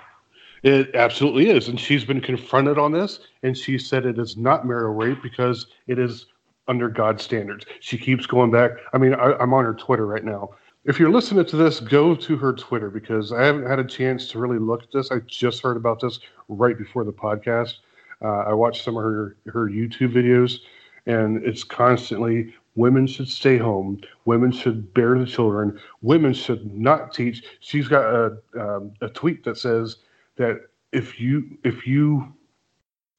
It 0.63 0.95
absolutely 0.95 1.49
is, 1.49 1.67
and 1.67 1.79
she's 1.79 2.03
been 2.03 2.19
confronted 2.19 2.79
on 2.79 2.91
this, 2.91 3.19
and 3.43 3.55
she 3.55 3.77
said 3.77 4.05
it 4.05 4.17
is 4.17 4.37
not 4.37 4.65
marital 4.65 4.93
rape 4.93 5.21
because 5.21 5.67
it 5.85 5.99
is 5.99 6.25
under 6.67 6.89
God's 6.89 7.23
standards. 7.23 7.65
She 7.79 7.97
keeps 7.97 8.25
going 8.25 8.51
back. 8.51 8.71
I 8.91 8.97
mean, 8.97 9.13
I, 9.13 9.33
I'm 9.39 9.53
on 9.53 9.65
her 9.65 9.75
Twitter 9.75 10.05
right 10.07 10.23
now. 10.23 10.49
If 10.87 11.01
you're 11.01 11.11
listening 11.11 11.43
to 11.43 11.57
this, 11.57 11.81
go 11.81 12.15
to 12.15 12.37
her 12.37 12.53
Twitter 12.53 12.89
because 12.89 13.33
I 13.33 13.43
haven't 13.43 13.65
had 13.67 13.77
a 13.77 13.83
chance 13.83 14.29
to 14.29 14.39
really 14.39 14.57
look 14.57 14.83
at 14.83 14.91
this. 14.93 15.11
I 15.11 15.19
just 15.27 15.61
heard 15.61 15.75
about 15.75 15.99
this 15.99 16.17
right 16.47 16.77
before 16.77 17.03
the 17.03 17.11
podcast. 17.11 17.79
Uh, 18.21 18.45
I 18.47 18.53
watched 18.53 18.85
some 18.85 18.95
of 18.95 19.03
her 19.03 19.35
her 19.47 19.67
YouTube 19.67 20.13
videos, 20.13 20.59
and 21.05 21.43
it's 21.43 21.65
constantly 21.65 22.55
women 22.75 23.05
should 23.05 23.27
stay 23.27 23.57
home, 23.57 23.99
women 24.23 24.49
should 24.49 24.93
bear 24.93 25.19
the 25.19 25.25
children, 25.25 25.77
women 26.01 26.33
should 26.33 26.73
not 26.73 27.13
teach. 27.13 27.43
She's 27.59 27.89
got 27.89 28.05
a 28.05 28.37
um, 28.57 28.93
a 29.01 29.09
tweet 29.09 29.43
that 29.43 29.57
says 29.57 29.97
that 30.37 30.61
if 30.93 31.19
you 31.19 31.57
if 31.65 31.85
you 31.85 32.33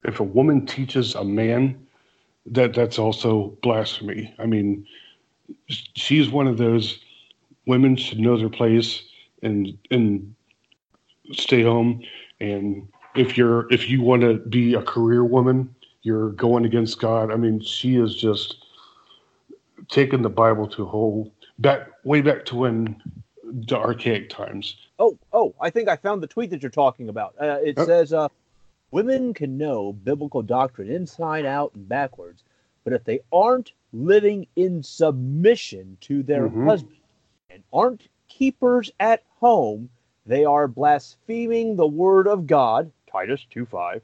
if 0.05 0.21
a 0.21 0.25
woman 0.25 0.65
teaches 0.65 1.15
a 1.17 1.25
man 1.25 1.87
that 2.47 2.73
that's 2.73 2.99
also 2.99 3.59
blasphemy. 3.61 4.35
I 4.39 4.47
mean, 4.47 4.87
she's 5.69 6.31
one 6.31 6.47
of 6.47 6.57
those 6.57 7.01
women 7.69 7.95
should 7.95 8.19
know 8.19 8.37
their 8.37 8.49
place 8.49 9.03
and 9.43 9.79
and 9.93 10.35
stay 11.33 11.63
home. 11.63 12.03
And 12.41 12.89
if 13.15 13.37
you're 13.39 13.73
if 13.73 13.89
you 13.89 14.03
want 14.03 14.23
to 14.23 14.39
be 14.39 14.75
a 14.75 14.83
career 14.83 15.25
woman, 15.25 15.73
you're 16.03 16.31
going 16.31 16.65
against 16.65 16.99
God. 16.99 17.31
I 17.31 17.37
mean, 17.37 17.61
she 17.61 17.97
is 17.97 18.17
just 18.17 18.65
taking 19.89 20.23
the 20.23 20.31
Bible 20.31 20.67
to 20.69 20.83
a 20.83 20.87
whole 20.87 21.33
back 21.59 21.89
way 22.05 22.23
back 22.23 22.45
to 22.47 22.57
when 22.57 23.01
the 23.45 23.77
archaic 23.77 24.31
times. 24.31 24.77
Oh, 24.99 25.17
oh, 25.33 25.55
I 25.61 25.71
think 25.71 25.89
I 25.89 25.97
found 25.97 26.23
the 26.23 26.27
tweet 26.27 26.51
that 26.51 26.63
you're 26.63 26.71
talking 26.71 27.09
about. 27.09 27.35
Uh, 27.41 27.59
it 27.63 27.79
says, 27.79 28.13
uh, 28.13 28.29
Women 28.91 29.35
can 29.35 29.59
know 29.59 29.93
biblical 29.93 30.41
doctrine 30.41 30.91
inside 30.91 31.45
out 31.45 31.75
and 31.75 31.87
backwards, 31.87 32.43
but 32.85 32.95
if 32.95 33.05
they 33.05 33.21
aren't 33.31 33.73
living 33.93 34.47
in 34.57 34.83
submission 34.83 35.99
to 36.01 36.23
their 36.23 36.49
Mhm. 36.49 36.65
husband 36.65 36.97
and 37.51 37.63
aren't 37.73 38.09
keepers 38.29 38.91
at 39.01 39.23
home, 39.41 39.89
they 40.27 40.45
are 40.45 40.69
blaspheming 40.69 41.77
the 41.77 41.87
word 41.87 42.29
of 42.29 42.47
God. 42.47 42.91
Titus 43.11 43.47
2:5. 43.51 44.03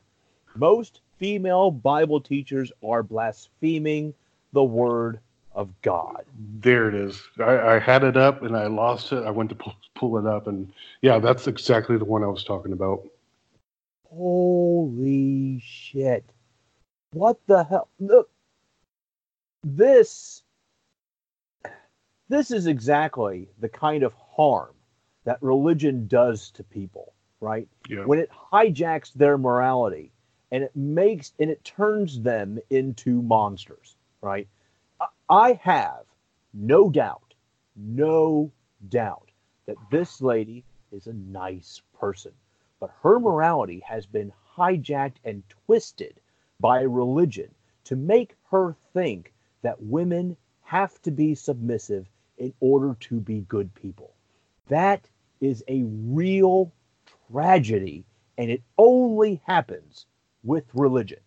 Most 0.56 1.00
female 1.18 1.70
Bible 1.70 2.20
teachers 2.20 2.72
are 2.82 3.02
blaspheming 3.02 4.14
the 4.52 4.64
word 4.64 5.20
of 5.54 5.70
God. 5.82 6.24
There 6.60 6.88
it 6.88 6.94
is. 6.94 7.22
I, 7.38 7.74
I 7.74 7.78
had 7.78 8.02
it 8.02 8.16
up 8.16 8.42
and 8.42 8.56
I 8.56 8.66
lost 8.66 9.12
it. 9.12 9.24
I 9.24 9.30
went 9.30 9.50
to 9.50 9.56
pull, 9.56 9.74
pull 9.94 10.18
it 10.18 10.26
up, 10.26 10.46
and 10.46 10.72
yeah, 11.02 11.18
that's 11.18 11.46
exactly 11.46 11.98
the 11.98 12.04
one 12.04 12.24
I 12.24 12.28
was 12.28 12.44
talking 12.44 12.72
about. 12.72 13.06
Holy 14.08 15.60
shit. 15.60 16.24
What 17.12 17.38
the 17.46 17.64
hell? 17.64 17.88
Look, 18.00 18.30
this 19.62 20.43
this 22.28 22.50
is 22.50 22.66
exactly 22.66 23.48
the 23.60 23.68
kind 23.68 24.02
of 24.02 24.14
harm 24.14 24.74
that 25.24 25.42
religion 25.42 26.06
does 26.06 26.50
to 26.52 26.64
people, 26.64 27.14
right? 27.40 27.68
Yeah. 27.88 28.04
When 28.04 28.18
it 28.18 28.30
hijacks 28.52 29.12
their 29.12 29.38
morality 29.38 30.12
and 30.50 30.62
it 30.62 30.74
makes 30.76 31.32
and 31.38 31.50
it 31.50 31.64
turns 31.64 32.20
them 32.20 32.58
into 32.70 33.22
monsters, 33.22 33.96
right? 34.20 34.48
I- 35.00 35.08
I 35.28 35.52
have 35.62 36.04
no 36.52 36.90
doubt, 36.90 37.34
no 37.76 38.50
doubt 38.88 39.30
that 39.66 39.76
this 39.90 40.20
lady 40.20 40.64
is 40.92 41.06
a 41.06 41.12
nice 41.12 41.82
person 41.98 42.32
but 42.80 42.90
her 43.02 43.18
morality 43.18 43.80
has 43.80 44.04
been 44.04 44.30
hijacked 44.56 45.16
and 45.24 45.42
twisted 45.48 46.20
by 46.60 46.82
religion 46.82 47.54
to 47.84 47.96
make 47.96 48.36
her 48.50 48.76
think 48.92 49.32
that 49.62 49.82
women 49.82 50.36
have 50.60 51.00
to 51.00 51.10
be 51.10 51.34
submissive 51.34 52.06
in 52.38 52.52
order 52.60 52.96
to 53.00 53.20
be 53.20 53.40
good 53.40 53.74
people. 53.74 54.14
That 54.68 55.08
is 55.40 55.62
a 55.68 55.82
real 55.84 56.72
tragedy, 57.30 58.04
and 58.38 58.50
it 58.50 58.62
only 58.78 59.40
happens 59.46 60.06
with 60.42 60.64
religion. 60.74 61.20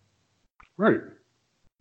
Right. 0.76 1.00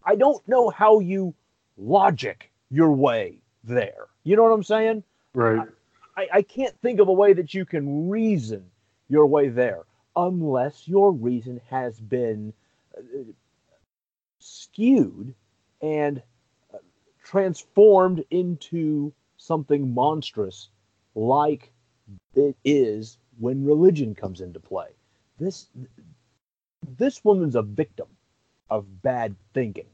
I 0.04 0.16
don't 0.16 0.46
know 0.48 0.70
how 0.70 1.00
you 1.00 1.34
logic 1.78 2.52
your 2.70 2.92
way 2.92 3.40
there. 3.64 4.08
You 4.24 4.36
know 4.36 4.44
what 4.44 4.54
I'm 4.54 4.64
saying? 4.64 5.04
Right. 5.34 5.68
I, 6.16 6.28
I 6.34 6.42
can't 6.42 6.76
think 6.82 7.00
of 7.00 7.08
a 7.08 7.14
way 7.14 7.34
that 7.34 7.54
you 7.54 7.66
can 7.66 8.10
reason 8.10 8.66
your 9.10 9.28
way 9.28 9.50
there 9.50 9.84
unless 10.16 10.88
your 10.88 11.12
reason 11.12 11.62
has 11.70 12.00
been 12.00 12.54
uh, 12.98 13.02
skewed 14.40 15.34
and 15.82 16.22
uh, 16.74 16.78
transformed 17.24 18.24
into 18.32 19.14
something 19.38 19.94
monstrous 19.94 20.70
like 21.16 21.72
it 22.36 22.56
is 22.64 23.18
when 23.40 23.66
religion 23.66 24.14
comes 24.16 24.42
into 24.42 24.60
play. 24.60 24.90
This 25.40 25.68
this 26.98 27.24
woman's 27.24 27.56
a 27.56 27.62
victim 27.62 28.08
of 28.70 29.02
bad 29.02 29.36
thinking. 29.54 29.88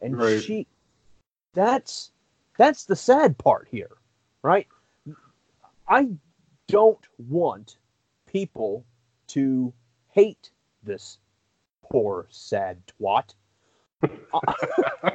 And 0.00 0.18
Right. 0.18 0.42
she 0.42 0.66
that's 1.54 2.12
that's 2.56 2.84
the 2.84 2.96
sad 2.96 3.38
part 3.38 3.68
here, 3.70 3.90
right? 4.42 4.66
I 5.88 6.08
don't 6.66 7.06
want 7.18 7.78
people 8.26 8.84
to 9.28 9.72
hate 10.10 10.50
this 10.82 11.18
poor, 11.82 12.26
sad 12.30 12.82
twat. 12.86 13.34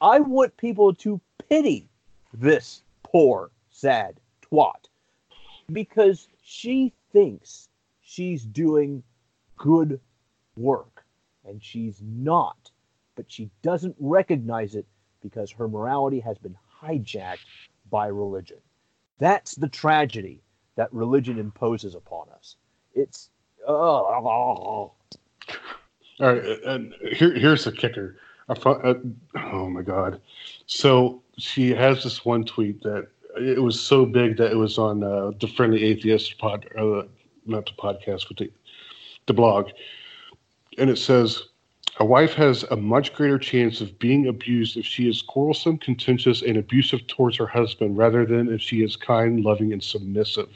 I 0.00 0.20
want 0.20 0.56
people 0.56 0.94
to 0.94 1.20
pity 1.48 1.88
this 2.32 2.82
poor, 3.02 3.50
sad 3.70 4.20
twat 4.42 4.88
because 5.72 6.28
she 6.42 6.92
thinks 7.12 7.68
she's 8.02 8.44
doing 8.44 9.02
good 9.56 10.00
work 10.56 11.04
and 11.46 11.62
she's 11.62 12.00
not, 12.02 12.70
but 13.16 13.30
she 13.30 13.50
doesn't 13.62 13.96
recognize 13.98 14.74
it 14.74 14.86
because 15.22 15.50
her 15.50 15.68
morality 15.68 16.20
has 16.20 16.38
been 16.38 16.56
hijacked 16.82 17.38
by 17.90 18.06
religion. 18.06 18.58
That's 19.18 19.54
the 19.54 19.68
tragedy 19.68 20.42
that 20.76 20.92
religion 20.92 21.38
imposes 21.38 21.94
upon 21.94 22.28
us. 22.34 22.56
It's 22.94 23.30
oh, 23.66 24.92
All 26.20 26.32
right, 26.32 26.44
and 26.66 26.94
here, 27.12 27.32
here's 27.34 27.64
the 27.64 27.72
kicker. 27.72 28.16
I 28.48 28.52
uh, 28.52 28.94
oh 29.36 29.70
my 29.70 29.82
god! 29.82 30.20
So 30.66 31.22
she 31.38 31.70
has 31.70 32.02
this 32.02 32.24
one 32.24 32.44
tweet 32.44 32.82
that 32.82 33.08
it 33.36 33.62
was 33.62 33.80
so 33.80 34.06
big 34.06 34.36
that 34.36 34.52
it 34.52 34.56
was 34.56 34.78
on 34.78 35.02
uh, 35.02 35.32
the 35.40 35.48
Friendly 35.48 35.84
Atheist 35.84 36.38
pod, 36.38 36.66
uh, 36.78 37.02
not 37.46 37.66
the 37.66 37.72
podcast, 37.78 38.28
but 38.28 38.36
the 38.38 38.50
the 39.26 39.34
blog, 39.34 39.70
and 40.78 40.90
it 40.90 40.98
says, 40.98 41.42
"A 41.98 42.04
wife 42.04 42.34
has 42.34 42.62
a 42.64 42.76
much 42.76 43.14
greater 43.14 43.38
chance 43.38 43.80
of 43.80 43.98
being 43.98 44.28
abused 44.28 44.76
if 44.76 44.84
she 44.84 45.08
is 45.08 45.22
quarrelsome, 45.22 45.78
contentious, 45.78 46.42
and 46.42 46.56
abusive 46.58 47.06
towards 47.06 47.36
her 47.38 47.46
husband, 47.46 47.96
rather 47.96 48.26
than 48.26 48.52
if 48.52 48.60
she 48.60 48.82
is 48.82 48.96
kind, 48.96 49.44
loving, 49.44 49.72
and 49.72 49.82
submissive. 49.82 50.50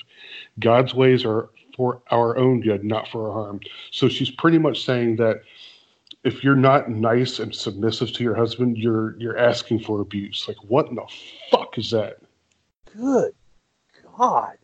God's 0.61 0.95
ways 0.95 1.25
are." 1.25 1.51
For 1.77 2.03
our 2.11 2.37
own 2.37 2.61
good, 2.61 2.83
not 2.83 3.07
for 3.07 3.29
our 3.29 3.45
harm. 3.45 3.61
So 3.93 4.09
she's 4.09 4.33
pretty 4.33 4.59
much 4.59 4.85
saying 4.85 5.15
that 5.19 5.43
if 6.29 6.45
you're 6.45 6.55
not 6.55 6.91
nice 6.91 7.39
and 7.39 7.55
submissive 7.55 8.13
to 8.13 8.23
your 8.23 8.35
husband, 8.35 8.77
you're 8.77 9.17
you're 9.19 9.39
asking 9.39 9.81
for 9.81 10.01
abuse. 10.01 10.47
Like 10.47 10.59
what 10.69 10.89
in 10.89 10.97
the 10.97 11.07
fuck 11.51 11.79
is 11.79 11.91
that? 11.91 12.19
good 12.97 13.35
God. 14.17 14.59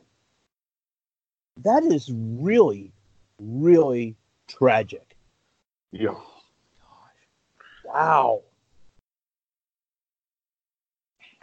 That 1.63 1.85
is 1.85 2.11
really, 2.13 2.93
really 3.39 4.17
tragic. 4.49 5.17
Yeah. 5.93 6.09
Gosh. 6.09 6.23
Wow. 7.85 8.43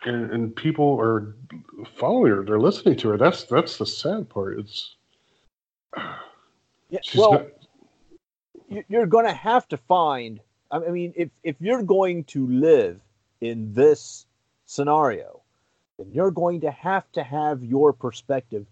And 0.03 0.31
and 0.31 0.55
people 0.55 0.99
are 0.99 1.35
following 1.95 2.31
her, 2.31 2.43
they're 2.43 2.59
listening 2.59 2.97
to 2.97 3.09
her. 3.09 3.17
That's 3.17 3.43
that's 3.45 3.77
the 3.77 3.85
sad 3.85 4.29
part. 4.29 4.59
It's 4.59 4.95
Yeah, 6.89 6.99
well, 7.15 7.31
not 7.33 7.47
you're 8.87 9.05
going 9.05 9.25
to 9.25 9.33
have 9.33 9.67
to 9.69 9.77
find. 9.77 10.39
I 10.69 10.79
mean, 10.79 11.13
if 11.15 11.29
if 11.43 11.55
you're 11.59 11.83
going 11.83 12.23
to 12.25 12.47
live 12.47 12.99
in 13.41 13.73
this 13.73 14.25
scenario, 14.65 15.41
then 15.97 16.11
you're 16.11 16.31
going 16.31 16.61
to 16.61 16.71
have 16.71 17.11
to 17.13 17.23
have 17.23 17.63
your 17.63 17.93
perspective 17.93 18.65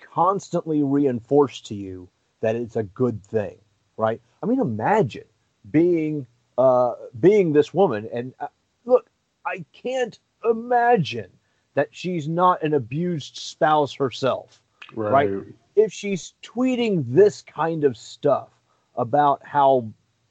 constantly 0.00 0.82
reinforced 0.82 1.66
to 1.66 1.74
you 1.74 2.08
that 2.40 2.56
it's 2.56 2.76
a 2.76 2.82
good 2.82 3.24
thing, 3.24 3.56
right? 3.96 4.20
I 4.42 4.46
mean, 4.46 4.60
imagine 4.60 5.24
being 5.70 6.26
uh, 6.58 6.94
being 7.18 7.52
this 7.52 7.72
woman, 7.72 8.08
and 8.12 8.34
uh, 8.40 8.48
look, 8.84 9.08
I 9.46 9.64
can't 9.72 10.18
imagine 10.44 11.30
that 11.74 11.88
she's 11.90 12.28
not 12.28 12.62
an 12.62 12.74
abused 12.74 13.36
spouse 13.36 13.94
herself. 13.94 14.60
right. 14.94 15.30
right. 15.30 15.44
if 15.74 15.90
she's 15.90 16.34
tweeting 16.42 17.04
this 17.08 17.40
kind 17.40 17.84
of 17.84 17.96
stuff 17.96 18.50
about 18.96 19.44
how 19.44 19.88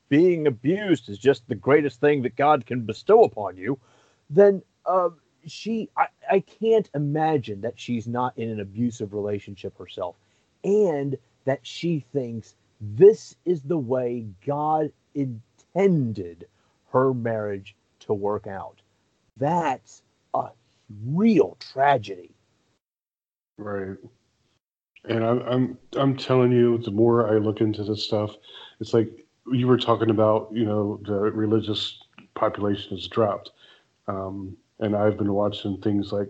being 0.09 0.47
abused 0.47 1.09
is 1.09 1.17
just 1.17 1.47
the 1.47 1.55
greatest 1.55 1.99
thing 2.01 2.21
that 2.21 2.35
God 2.35 2.65
can 2.65 2.81
bestow 2.81 3.23
upon 3.23 3.57
you, 3.57 3.79
then 4.29 4.61
uh, 4.85 5.09
she, 5.47 5.89
I, 5.95 6.07
I 6.29 6.39
can't 6.41 6.89
imagine 6.93 7.61
that 7.61 7.79
she's 7.79 8.07
not 8.07 8.37
in 8.37 8.49
an 8.49 8.59
abusive 8.59 9.13
relationship 9.13 9.77
herself 9.77 10.15
and 10.63 11.17
that 11.45 11.59
she 11.63 12.05
thinks 12.13 12.55
this 12.79 13.35
is 13.45 13.61
the 13.61 13.77
way 13.77 14.25
God 14.45 14.91
intended 15.15 16.47
her 16.91 17.13
marriage 17.13 17.75
to 18.01 18.13
work 18.13 18.47
out. 18.47 18.81
That's 19.37 20.03
a 20.33 20.49
real 21.05 21.57
tragedy. 21.59 22.31
Right. 23.57 23.97
And 25.05 25.23
I'm 25.23 25.41
I'm 25.41 25.77
I'm 25.97 26.17
telling 26.17 26.51
you, 26.51 26.77
the 26.77 26.91
more 26.91 27.27
I 27.33 27.37
look 27.37 27.61
into 27.61 27.83
this 27.83 28.03
stuff, 28.03 28.35
it's 28.79 28.93
like 28.93 29.09
you 29.51 29.67
were 29.67 29.77
talking 29.77 30.09
about. 30.09 30.49
You 30.51 30.65
know, 30.65 30.99
the 31.03 31.13
religious 31.13 31.99
population 32.35 32.95
has 32.95 33.07
dropped, 33.07 33.51
um, 34.07 34.55
and 34.79 34.95
I've 34.95 35.17
been 35.17 35.33
watching 35.33 35.81
things 35.81 36.11
like 36.11 36.29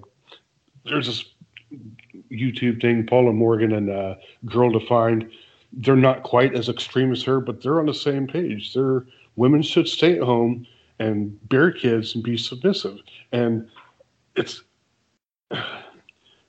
there's 0.85 1.07
this 1.07 1.25
YouTube 2.31 2.81
thing, 2.81 3.05
Paula 3.05 3.33
Morgan 3.33 3.73
and 3.73 3.89
uh, 3.89 4.15
Girl 4.45 4.71
Defined. 4.71 5.29
They're 5.73 5.95
not 5.95 6.23
quite 6.23 6.55
as 6.55 6.69
extreme 6.69 7.11
as 7.11 7.23
her, 7.23 7.39
but 7.39 7.61
they're 7.61 7.79
on 7.79 7.85
the 7.85 7.93
same 7.93 8.27
page. 8.27 8.73
They're 8.73 9.05
women 9.35 9.61
should 9.61 9.87
stay 9.87 10.17
at 10.17 10.23
home 10.23 10.67
and 10.99 11.37
bear 11.49 11.71
kids 11.71 12.15
and 12.15 12.23
be 12.23 12.37
submissive. 12.37 12.99
And 13.31 13.67
it's 14.35 14.63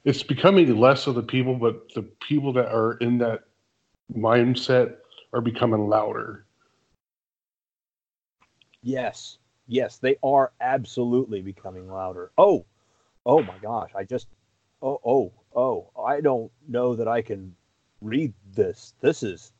it's 0.04 0.22
becoming 0.22 0.76
less 0.76 1.06
of 1.06 1.14
the 1.14 1.22
people, 1.22 1.54
but 1.54 1.92
the 1.94 2.02
people 2.02 2.52
that 2.54 2.66
are 2.66 2.94
in 2.94 3.18
that 3.18 3.42
mindset 4.14 4.96
are 5.32 5.40
becoming 5.40 5.88
louder. 5.88 6.44
Yes, 8.82 9.38
yes, 9.68 9.98
they 9.98 10.16
are 10.22 10.52
absolutely 10.60 11.40
becoming 11.40 11.88
louder. 11.88 12.32
Oh, 12.36 12.64
oh 13.24 13.42
my 13.42 13.56
gosh! 13.62 13.90
I 13.94 14.02
just, 14.02 14.26
oh, 14.82 15.00
oh, 15.04 15.32
oh! 15.54 15.90
I 16.04 16.20
don't 16.20 16.50
know 16.68 16.96
that 16.96 17.06
I 17.06 17.22
can 17.22 17.54
read 18.00 18.32
this. 18.54 18.94
This 19.00 19.22
is, 19.22 19.52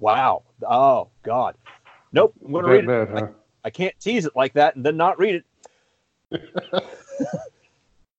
wow! 0.00 0.42
Oh 0.68 1.08
God, 1.22 1.56
nope! 2.12 2.34
I'm 2.44 2.52
gonna 2.52 2.68
read 2.68 2.86
bad, 2.86 3.08
it. 3.08 3.08
Huh? 3.08 3.28
I, 3.64 3.68
I 3.68 3.70
can't 3.70 3.98
tease 3.98 4.26
it 4.26 4.36
like 4.36 4.52
that 4.52 4.76
and 4.76 4.84
then 4.84 4.98
not 4.98 5.18
read 5.18 5.36
it. 5.36 5.44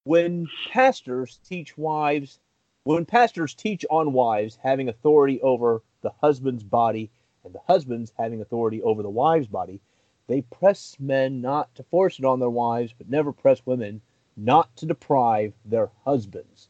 when 0.10 0.50
pastors 0.72 1.40
teach 1.48 1.78
wives, 1.78 2.40
when 2.84 3.06
pastors 3.06 3.54
teach 3.54 3.86
on 3.92 4.12
wives 4.12 4.58
having 4.64 4.90
authority 4.90 5.40
over 5.42 5.84
the 6.02 6.10
husband's 6.20 6.64
body 6.64 7.12
and 7.44 7.54
the 7.54 7.62
husbands 7.68 8.12
having 8.18 8.42
authority 8.42 8.82
over 8.82 9.04
the 9.04 9.10
wife's 9.10 9.46
body, 9.46 9.80
they 10.26 10.42
press 10.42 10.96
men 11.00 11.42
not 11.42 11.76
to 11.76 11.84
force 11.84 12.18
it 12.18 12.26
on 12.26 12.40
their 12.40 12.50
wives, 12.50 12.92
but 12.98 13.08
never 13.08 13.32
press 13.32 13.64
women 13.68 14.02
not 14.36 14.76
to 14.78 14.88
deprive 14.88 15.54
their 15.64 15.92
husbands. 16.04 16.70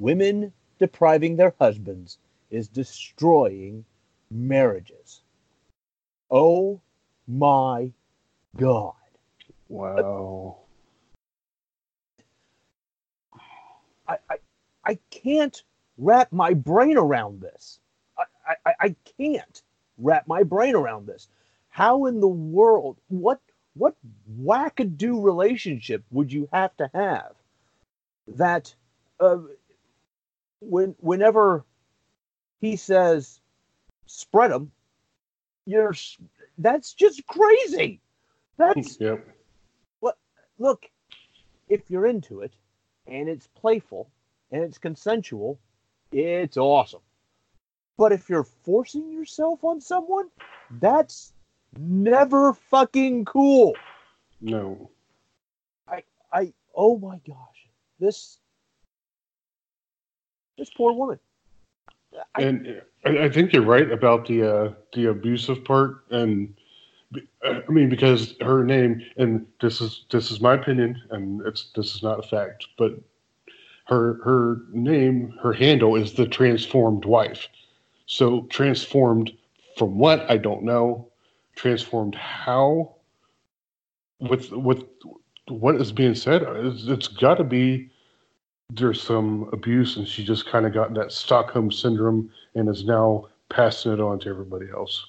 Women 0.00 0.50
depriving 0.78 1.36
their 1.36 1.52
husbands 1.58 2.16
is 2.50 2.68
destroying 2.68 3.84
marriages. 4.30 5.20
Oh 6.30 6.80
my 7.26 7.92
God. 8.56 8.94
Wow. 9.68 10.60
I, 14.08 14.18
I, 14.30 14.36
I 14.84 14.98
can't 15.10 15.62
wrap 15.98 16.32
my 16.32 16.54
brain 16.54 16.96
around 16.96 17.40
this. 17.40 17.80
I, 18.18 18.54
I, 18.66 18.74
I 18.80 18.96
can't 19.18 19.62
wrap 19.98 20.26
my 20.26 20.42
brain 20.42 20.74
around 20.74 21.06
this. 21.06 21.28
How 21.68 22.06
in 22.06 22.20
the 22.20 22.28
world, 22.28 22.96
what 23.08 23.40
what 23.74 23.94
wackadoo 24.40 25.22
relationship 25.22 26.02
would 26.10 26.32
you 26.32 26.48
have 26.52 26.76
to 26.78 26.90
have 26.94 27.34
that 28.26 28.74
uh, 29.20 29.38
when 30.60 30.96
whenever 30.98 31.64
he 32.60 32.74
says 32.76 33.40
spread 34.06 34.50
them, 34.50 34.72
you're 35.66 35.94
that's 36.56 36.94
just 36.94 37.24
crazy. 37.26 38.00
That's 38.56 38.98
Yep. 38.98 39.24
what 40.00 40.16
look 40.58 40.90
if 41.68 41.88
you're 41.90 42.06
into 42.06 42.40
it 42.40 42.54
and 43.08 43.28
it's 43.28 43.46
playful 43.46 44.08
and 44.50 44.62
it's 44.62 44.78
consensual, 44.78 45.58
it's 46.12 46.56
awesome. 46.56 47.00
But 47.96 48.12
if 48.12 48.28
you're 48.28 48.44
forcing 48.44 49.10
yourself 49.10 49.64
on 49.64 49.80
someone, 49.80 50.28
that's 50.80 51.32
never 51.76 52.52
fucking 52.52 53.24
cool. 53.24 53.74
No. 54.40 54.90
I 55.88 56.02
I 56.32 56.52
oh 56.74 56.98
my 56.98 57.20
gosh, 57.26 57.68
this 57.98 58.38
this 60.56 60.70
poor 60.70 60.92
woman. 60.92 61.18
I, 62.34 62.42
and 62.42 62.82
I, 63.04 63.24
I 63.24 63.28
think 63.28 63.52
you're 63.52 63.62
right 63.62 63.90
about 63.90 64.26
the 64.26 64.42
uh, 64.42 64.72
the 64.94 65.06
abusive 65.10 65.64
part, 65.64 66.04
and 66.10 66.54
Uh, 67.14 67.60
I 67.66 67.70
mean 67.70 67.88
because 67.88 68.34
her 68.40 68.64
name, 68.64 69.02
and 69.16 69.46
this 69.60 69.80
is 69.80 70.04
this 70.10 70.30
is 70.30 70.40
my 70.40 70.54
opinion, 70.54 71.00
and 71.10 71.40
it's 71.46 71.70
this 71.74 71.94
is 71.94 72.02
not 72.02 72.18
a 72.18 72.28
fact, 72.28 72.66
but 72.76 72.92
her 73.86 74.20
her 74.22 74.62
name, 74.72 75.34
her 75.42 75.52
handle 75.52 75.96
is 75.96 76.12
the 76.12 76.26
transformed 76.26 77.04
wife. 77.04 77.48
So 78.06 78.42
transformed 78.50 79.32
from 79.76 79.98
what 79.98 80.30
I 80.30 80.36
don't 80.36 80.62
know, 80.64 81.08
transformed 81.56 82.14
how, 82.14 82.96
with 84.20 84.50
with 84.52 84.84
what 85.48 85.76
is 85.76 85.92
being 85.92 86.14
said, 86.14 86.42
it's, 86.42 86.84
it's 86.86 87.08
got 87.08 87.36
to 87.36 87.44
be 87.44 87.90
there's 88.70 89.00
some 89.00 89.48
abuse 89.52 89.96
and 89.96 90.06
she 90.06 90.22
just 90.22 90.46
kind 90.46 90.66
of 90.66 90.74
got 90.74 90.92
that 90.94 91.10
Stockholm 91.10 91.72
syndrome 91.72 92.30
and 92.54 92.68
is 92.68 92.84
now 92.84 93.26
passing 93.48 93.92
it 93.92 94.00
on 94.00 94.18
to 94.20 94.28
everybody 94.28 94.66
else. 94.70 95.06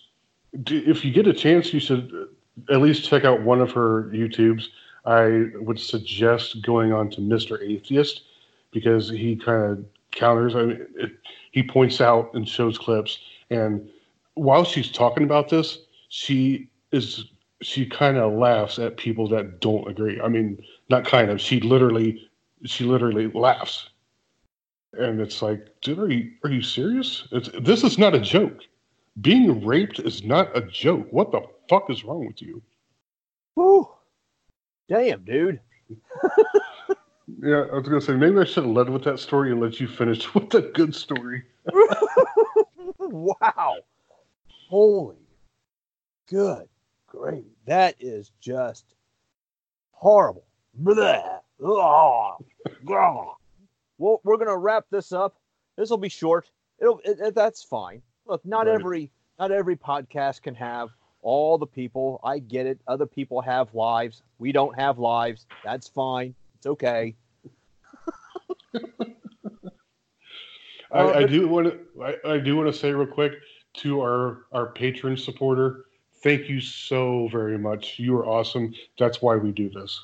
If 0.53 1.05
you 1.05 1.11
get 1.11 1.27
a 1.27 1.33
chance, 1.33 1.73
you 1.73 1.79
should 1.79 2.11
uh, 2.13 2.73
at 2.73 2.81
least 2.81 3.07
check 3.07 3.23
out 3.23 3.41
one 3.41 3.61
of 3.61 3.71
her 3.71 4.05
YouTubes. 4.05 4.65
I 5.05 5.47
would 5.55 5.79
suggest 5.79 6.61
going 6.63 6.91
on 6.91 7.09
to 7.11 7.21
Mr. 7.21 7.61
Atheist 7.61 8.23
because 8.71 9.09
he 9.09 9.35
kind 9.35 9.63
of 9.63 9.85
counters. 10.11 10.55
I 10.55 10.63
mean, 10.63 10.87
it, 10.95 11.11
he 11.51 11.63
points 11.63 12.01
out 12.01 12.33
and 12.33 12.47
shows 12.47 12.77
clips, 12.77 13.19
and 13.49 13.87
while 14.35 14.63
she's 14.63 14.91
talking 14.91 15.23
about 15.23 15.49
this, 15.49 15.79
she 16.09 16.69
is 16.91 17.25
she 17.61 17.85
kind 17.85 18.17
of 18.17 18.33
laughs 18.33 18.79
at 18.79 18.97
people 18.97 19.27
that 19.29 19.59
don't 19.59 19.87
agree. 19.87 20.19
I 20.21 20.27
mean, 20.27 20.63
not 20.89 21.05
kind 21.05 21.29
of. 21.29 21.41
She 21.41 21.59
literally 21.59 22.29
she 22.65 22.83
literally 22.83 23.27
laughs, 23.27 23.89
and 24.93 25.19
it's 25.19 25.41
like, 25.41 25.67
dude, 25.81 25.99
are 25.99 26.09
you 26.09 26.31
are 26.43 26.49
you 26.49 26.61
serious? 26.61 27.27
It's, 27.31 27.49
this 27.61 27.83
is 27.83 27.97
not 27.97 28.15
a 28.15 28.19
joke. 28.19 28.61
Being 29.21 29.65
raped 29.65 29.99
is 29.99 30.23
not 30.23 30.55
a 30.55 30.61
joke. 30.61 31.07
What 31.11 31.31
the 31.31 31.41
fuck 31.69 31.89
is 31.89 32.03
wrong 32.03 32.25
with 32.27 32.41
you? 32.41 32.61
whew, 33.55 33.87
damn, 34.87 35.23
dude. 35.23 35.59
Yeah, 37.43 37.65
I 37.71 37.75
was 37.75 37.87
gonna 37.87 38.01
say 38.01 38.15
maybe 38.15 38.39
I 38.39 38.43
should 38.43 38.63
have 38.65 38.73
led 38.73 38.89
with 38.89 39.03
that 39.03 39.19
story 39.19 39.51
and 39.51 39.61
let 39.61 39.79
you 39.79 39.87
finish 39.87 40.33
with 40.33 40.49
the 40.49 40.63
good 40.73 40.95
story. 40.95 41.43
wow. 42.97 43.75
Holy 44.67 45.15
good 46.27 46.67
great. 47.05 47.45
That 47.65 47.95
is 47.99 48.31
just 48.41 48.95
horrible. 49.91 50.45
Blah. 50.73 51.41
God. 51.59 52.37
Well, 53.99 54.21
we're 54.23 54.37
gonna 54.37 54.57
wrap 54.57 54.85
this 54.89 55.11
up. 55.11 55.37
This 55.77 55.91
will 55.91 55.97
be 55.97 56.09
short. 56.09 56.49
It'll 56.79 56.99
it, 57.05 57.19
it- 57.19 57.35
that's 57.35 57.63
fine. 57.63 58.01
Look, 58.29 58.45
not 58.45 58.67
Right. 58.67 58.75
every 58.75 59.11
not 59.39 59.51
every 59.51 59.75
podcast 59.75 60.43
can 60.43 60.53
have 60.55 60.89
all 61.23 61.57
the 61.57 61.65
people. 61.65 62.19
I 62.23 62.37
get 62.37 62.67
it. 62.67 62.79
Other 62.87 63.07
people 63.07 63.41
have 63.41 63.73
lives. 63.73 64.21
We 64.37 64.51
don't 64.51 64.77
have 64.79 64.99
lives. 64.99 65.47
That's 65.63 65.87
fine. 65.87 66.35
It's 66.55 66.67
okay. 66.67 67.15
I, 70.91 71.01
I 71.01 71.23
do 71.25 71.47
want 71.47 71.67
to. 71.67 71.79
I, 72.03 72.33
I 72.33 72.37
do 72.37 72.55
want 72.55 72.71
to 72.71 72.73
say 72.73 72.91
real 72.93 73.07
quick 73.07 73.33
to 73.77 74.01
our 74.01 74.45
our 74.51 74.67
patron 74.67 75.17
supporter. 75.17 75.85
Thank 76.21 76.49
you 76.49 76.61
so 76.61 77.29
very 77.31 77.57
much. 77.57 77.97
You 77.97 78.15
are 78.17 78.27
awesome. 78.27 78.75
That's 78.99 79.21
why 79.23 79.37
we 79.37 79.51
do 79.51 79.69
this. 79.69 79.99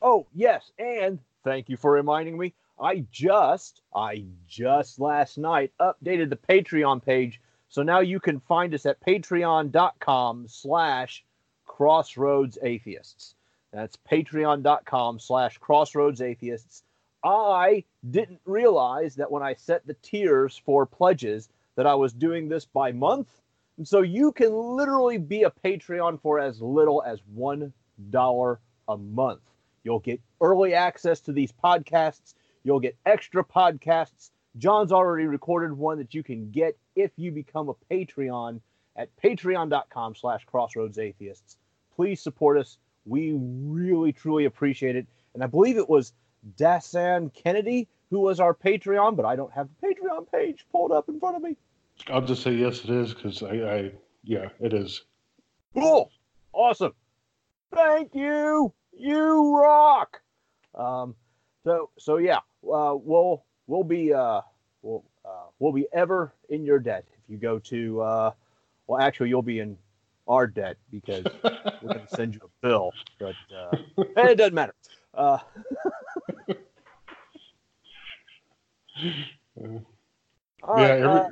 Oh, 0.00 0.26
yes, 0.34 0.70
and 0.78 1.18
thank 1.44 1.68
you 1.68 1.76
for 1.76 1.90
reminding 1.90 2.38
me. 2.38 2.54
I 2.78 3.04
just, 3.10 3.82
I 3.94 4.24
just 4.46 5.00
last 5.00 5.38
night 5.38 5.72
updated 5.80 6.28
the 6.30 6.36
Patreon 6.36 7.04
page, 7.04 7.40
so 7.68 7.82
now 7.82 8.00
you 8.00 8.20
can 8.20 8.40
find 8.40 8.74
us 8.74 8.86
at 8.86 9.00
patreon.com 9.00 10.46
slash 10.48 11.24
crossroads 11.64 12.58
atheists. 12.62 13.34
That's 13.72 13.98
patreon.com 14.10 15.18
slash 15.18 15.58
crossroads 15.58 16.20
atheists. 16.22 16.82
I 17.22 17.84
didn't 18.10 18.40
realize 18.44 19.16
that 19.16 19.30
when 19.30 19.42
I 19.42 19.54
set 19.54 19.86
the 19.86 19.94
tiers 19.94 20.60
for 20.64 20.86
pledges 20.86 21.48
that 21.74 21.86
I 21.86 21.94
was 21.94 22.12
doing 22.12 22.48
this 22.48 22.64
by 22.64 22.92
month. 22.92 23.28
And 23.76 23.86
so 23.86 24.00
you 24.00 24.32
can 24.32 24.52
literally 24.54 25.18
be 25.18 25.42
a 25.42 25.50
Patreon 25.50 26.20
for 26.20 26.38
as 26.38 26.62
little 26.62 27.02
as 27.02 27.20
$1 27.36 28.58
a 28.88 28.96
month. 28.96 29.40
You'll 29.84 29.98
get 30.00 30.20
early 30.40 30.74
access 30.74 31.20
to 31.20 31.32
these 31.32 31.52
podcasts. 31.52 32.34
You'll 32.64 32.80
get 32.80 32.96
extra 33.04 33.44
podcasts. 33.44 34.30
John's 34.56 34.92
already 34.92 35.26
recorded 35.26 35.72
one 35.72 35.98
that 35.98 36.14
you 36.14 36.22
can 36.22 36.50
get 36.50 36.78
if 36.96 37.12
you 37.16 37.30
become 37.30 37.68
a 37.68 37.74
Patreon 37.94 38.60
at 38.96 39.10
patreon.com 39.22 40.14
slash 40.14 40.44
crossroads 40.46 40.98
atheists. 40.98 41.58
Please 41.94 42.20
support 42.20 42.58
us. 42.58 42.78
We 43.04 43.34
really, 43.36 44.12
truly 44.12 44.46
appreciate 44.46 44.96
it. 44.96 45.06
And 45.34 45.44
I 45.44 45.46
believe 45.46 45.76
it 45.76 45.88
was 45.88 46.12
Dasan 46.58 47.32
Kennedy 47.34 47.88
who 48.10 48.20
was 48.20 48.40
our 48.40 48.54
Patreon, 48.54 49.16
but 49.16 49.24
I 49.24 49.36
don't 49.36 49.52
have 49.52 49.68
the 49.80 49.88
Patreon 49.88 50.30
page 50.30 50.66
pulled 50.70 50.92
up 50.92 51.08
in 51.08 51.18
front 51.18 51.36
of 51.36 51.42
me. 51.42 51.56
I'll 52.08 52.22
just 52.22 52.42
say 52.42 52.52
yes, 52.52 52.84
it 52.84 52.90
is 52.90 53.14
because 53.14 53.42
I, 53.42 53.56
I, 53.56 53.92
yeah, 54.22 54.48
it 54.60 54.72
is. 54.72 55.02
Cool, 55.74 56.10
awesome. 56.52 56.92
Thank 57.74 58.14
you. 58.14 58.72
You 58.92 59.58
rock. 59.58 60.20
Um, 60.74 61.14
so 61.64 61.90
so 61.98 62.18
yeah, 62.18 62.38
uh, 62.62 62.94
we'll 62.94 63.44
we'll 63.66 63.84
be 63.84 64.12
uh, 64.12 64.42
we'll 64.82 65.04
uh, 65.26 65.46
we'll 65.58 65.72
be 65.72 65.86
ever 65.92 66.32
in 66.48 66.64
your 66.64 66.78
debt 66.78 67.04
if 67.12 67.20
you 67.28 67.36
go 67.36 67.58
to. 67.58 68.00
Uh, 68.00 68.30
well, 68.86 69.00
actually, 69.00 69.28
you'll 69.28 69.42
be 69.42 69.60
in 69.60 69.76
our 70.28 70.46
debt 70.46 70.76
because 70.90 71.24
we're 71.44 71.94
going 71.94 72.06
to 72.06 72.16
send 72.16 72.34
you 72.34 72.40
a 72.44 72.66
bill, 72.66 72.92
but 73.18 73.34
uh, 73.54 73.76
it 74.16 74.36
doesn't 74.36 74.54
matter. 74.54 74.74
Uh, 75.14 75.38
yeah, 76.48 76.54
right, 80.66 80.90
every, 80.90 81.06
uh, 81.06 81.28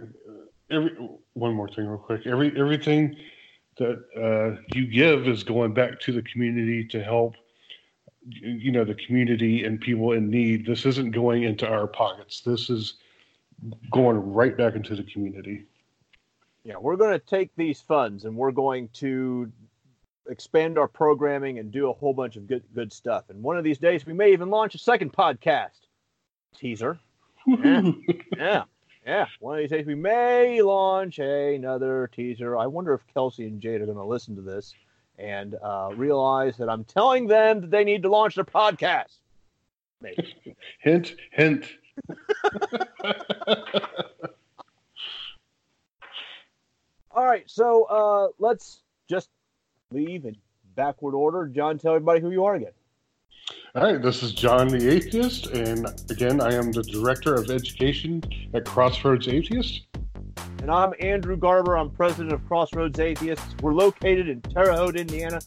every 0.71 0.97
one 1.35 1.55
more 1.55 1.69
thing, 1.69 1.87
real 1.87 1.99
quick. 1.99 2.27
Every 2.27 2.53
everything 2.59 3.17
that 3.79 4.05
uh, 4.17 4.61
you 4.75 4.87
give 4.87 5.29
is 5.29 5.43
going 5.43 5.75
back 5.75 6.01
to 6.01 6.13
the 6.13 6.23
community 6.23 6.87
to 6.89 7.03
help. 7.03 7.35
You 8.27 8.73
know 8.73 8.85
the 8.85 8.95
community 8.95 9.65
and 9.65 9.79
people 9.79 10.13
in 10.13 10.31
need. 10.31 10.65
This 10.65 10.87
isn't 10.87 11.11
going 11.11 11.43
into 11.43 11.69
our 11.69 11.87
pockets. 11.87 12.41
This 12.41 12.71
is 12.71 12.95
going 13.91 14.33
right 14.33 14.57
back 14.57 14.75
into 14.75 14.97
the 14.97 15.05
community. 15.05 15.65
Yeah, 16.65 16.77
we're 16.79 16.97
going 16.97 17.13
to 17.13 17.25
take 17.25 17.51
these 17.57 17.81
funds 17.81 18.25
and 18.25 18.37
we're 18.37 18.53
going 18.53 18.89
to 18.95 19.53
expand 20.29 20.79
our 20.79 20.89
programming 20.89 21.59
and 21.59 21.71
do 21.71 21.91
a 21.91 21.93
whole 21.93 22.15
bunch 22.15 22.37
of 22.37 22.47
good 22.47 22.63
good 22.75 22.93
stuff. 22.93 23.25
And 23.29 23.43
one 23.43 23.59
of 23.59 23.65
these 23.65 23.79
days, 23.79 24.07
we 24.07 24.13
may 24.13 24.33
even 24.33 24.51
launch 24.51 24.75
a 24.75 24.79
second 24.79 25.13
podcast 25.13 25.81
teaser. 26.57 26.99
Yeah, 27.47 27.91
yeah, 28.37 28.63
yeah. 29.07 29.27
One 29.41 29.59
of 29.59 29.63
these 29.63 29.71
days, 29.71 29.87
we 29.87 29.95
may 29.95 30.63
launch 30.63 31.19
another 31.19 32.09
teaser. 32.13 32.57
I 32.57 32.67
wonder 32.67 32.95
if 32.95 33.03
Kelsey 33.13 33.47
and 33.47 33.61
Jade 33.61 33.83
are 33.83 33.87
going 33.87 33.99
to 33.99 34.05
listen 34.05 34.35
to 34.37 34.43
this 34.43 34.75
and 35.19 35.57
uh, 35.63 35.91
realize 35.95 36.57
that 36.57 36.69
I'm 36.69 36.85
telling 36.85 37.27
them 37.27 37.61
that 37.61 37.71
they 37.71 37.85
need 37.85 38.03
to 38.03 38.09
launch 38.09 38.35
their 38.35 38.45
podcast. 38.45 39.19
Maybe. 40.01 40.35
hint, 40.81 41.15
hint. 41.33 41.67
All 47.11 47.25
right, 47.25 47.49
so 47.49 47.85
uh, 47.85 48.29
let's 48.39 48.83
just 49.09 49.29
leave 49.93 50.25
in 50.25 50.37
backward 50.75 51.15
order. 51.15 51.47
John, 51.47 51.79
tell 51.79 51.95
everybody 51.95 52.21
who 52.21 52.31
you 52.31 52.45
are 52.45 52.55
again. 52.57 52.73
All 53.75 53.83
right, 53.85 54.01
this 54.01 54.23
is 54.23 54.33
John 54.33 54.69
the 54.69 54.91
Atheist, 54.91 55.49
and 55.49 55.87
again, 56.11 56.41
I 56.41 56.55
am 56.55 56.73
the 56.73 56.83
Director 56.83 57.35
of 57.35 57.51
Education 57.51 58.23
at 58.55 58.65
Crossroads 58.65 59.29
Atheist. 59.29 59.83
And 60.63 60.71
I'm 60.71 60.95
Andrew 60.99 61.37
Garber. 61.37 61.77
I'm 61.77 61.91
President 61.91 62.33
of 62.33 62.47
Crossroads 62.47 62.99
Atheists. 62.99 63.55
We're 63.61 63.75
located 63.75 64.29
in 64.29 64.41
Terre 64.41 64.73
Haute, 64.73 64.97
Indiana. 64.97 65.41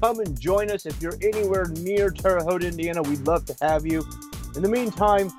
Come 0.00 0.18
and 0.18 0.38
join 0.40 0.70
us 0.70 0.84
if 0.84 1.00
you're 1.00 1.16
anywhere 1.22 1.66
near 1.66 2.10
Terre 2.10 2.42
Haute, 2.42 2.64
Indiana. 2.64 3.02
We'd 3.02 3.26
love 3.26 3.44
to 3.46 3.56
have 3.62 3.86
you. 3.86 4.04
In 4.56 4.62
the 4.62 4.68
meantime, 4.68 5.30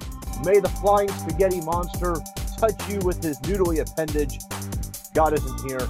may 0.44 0.60
the 0.60 0.70
flying 0.70 1.10
spaghetti 1.10 1.62
monster 1.62 2.16
touch 2.58 2.90
you 2.90 3.00
with 3.00 3.24
his 3.24 3.40
noodly 3.42 3.80
appendage. 3.80 4.40
God 5.14 5.34
isn't 5.34 5.70
here. 5.70 5.88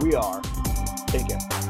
We 0.00 0.14
are. 0.14 0.40
Take 1.08 1.28
care. 1.28 1.61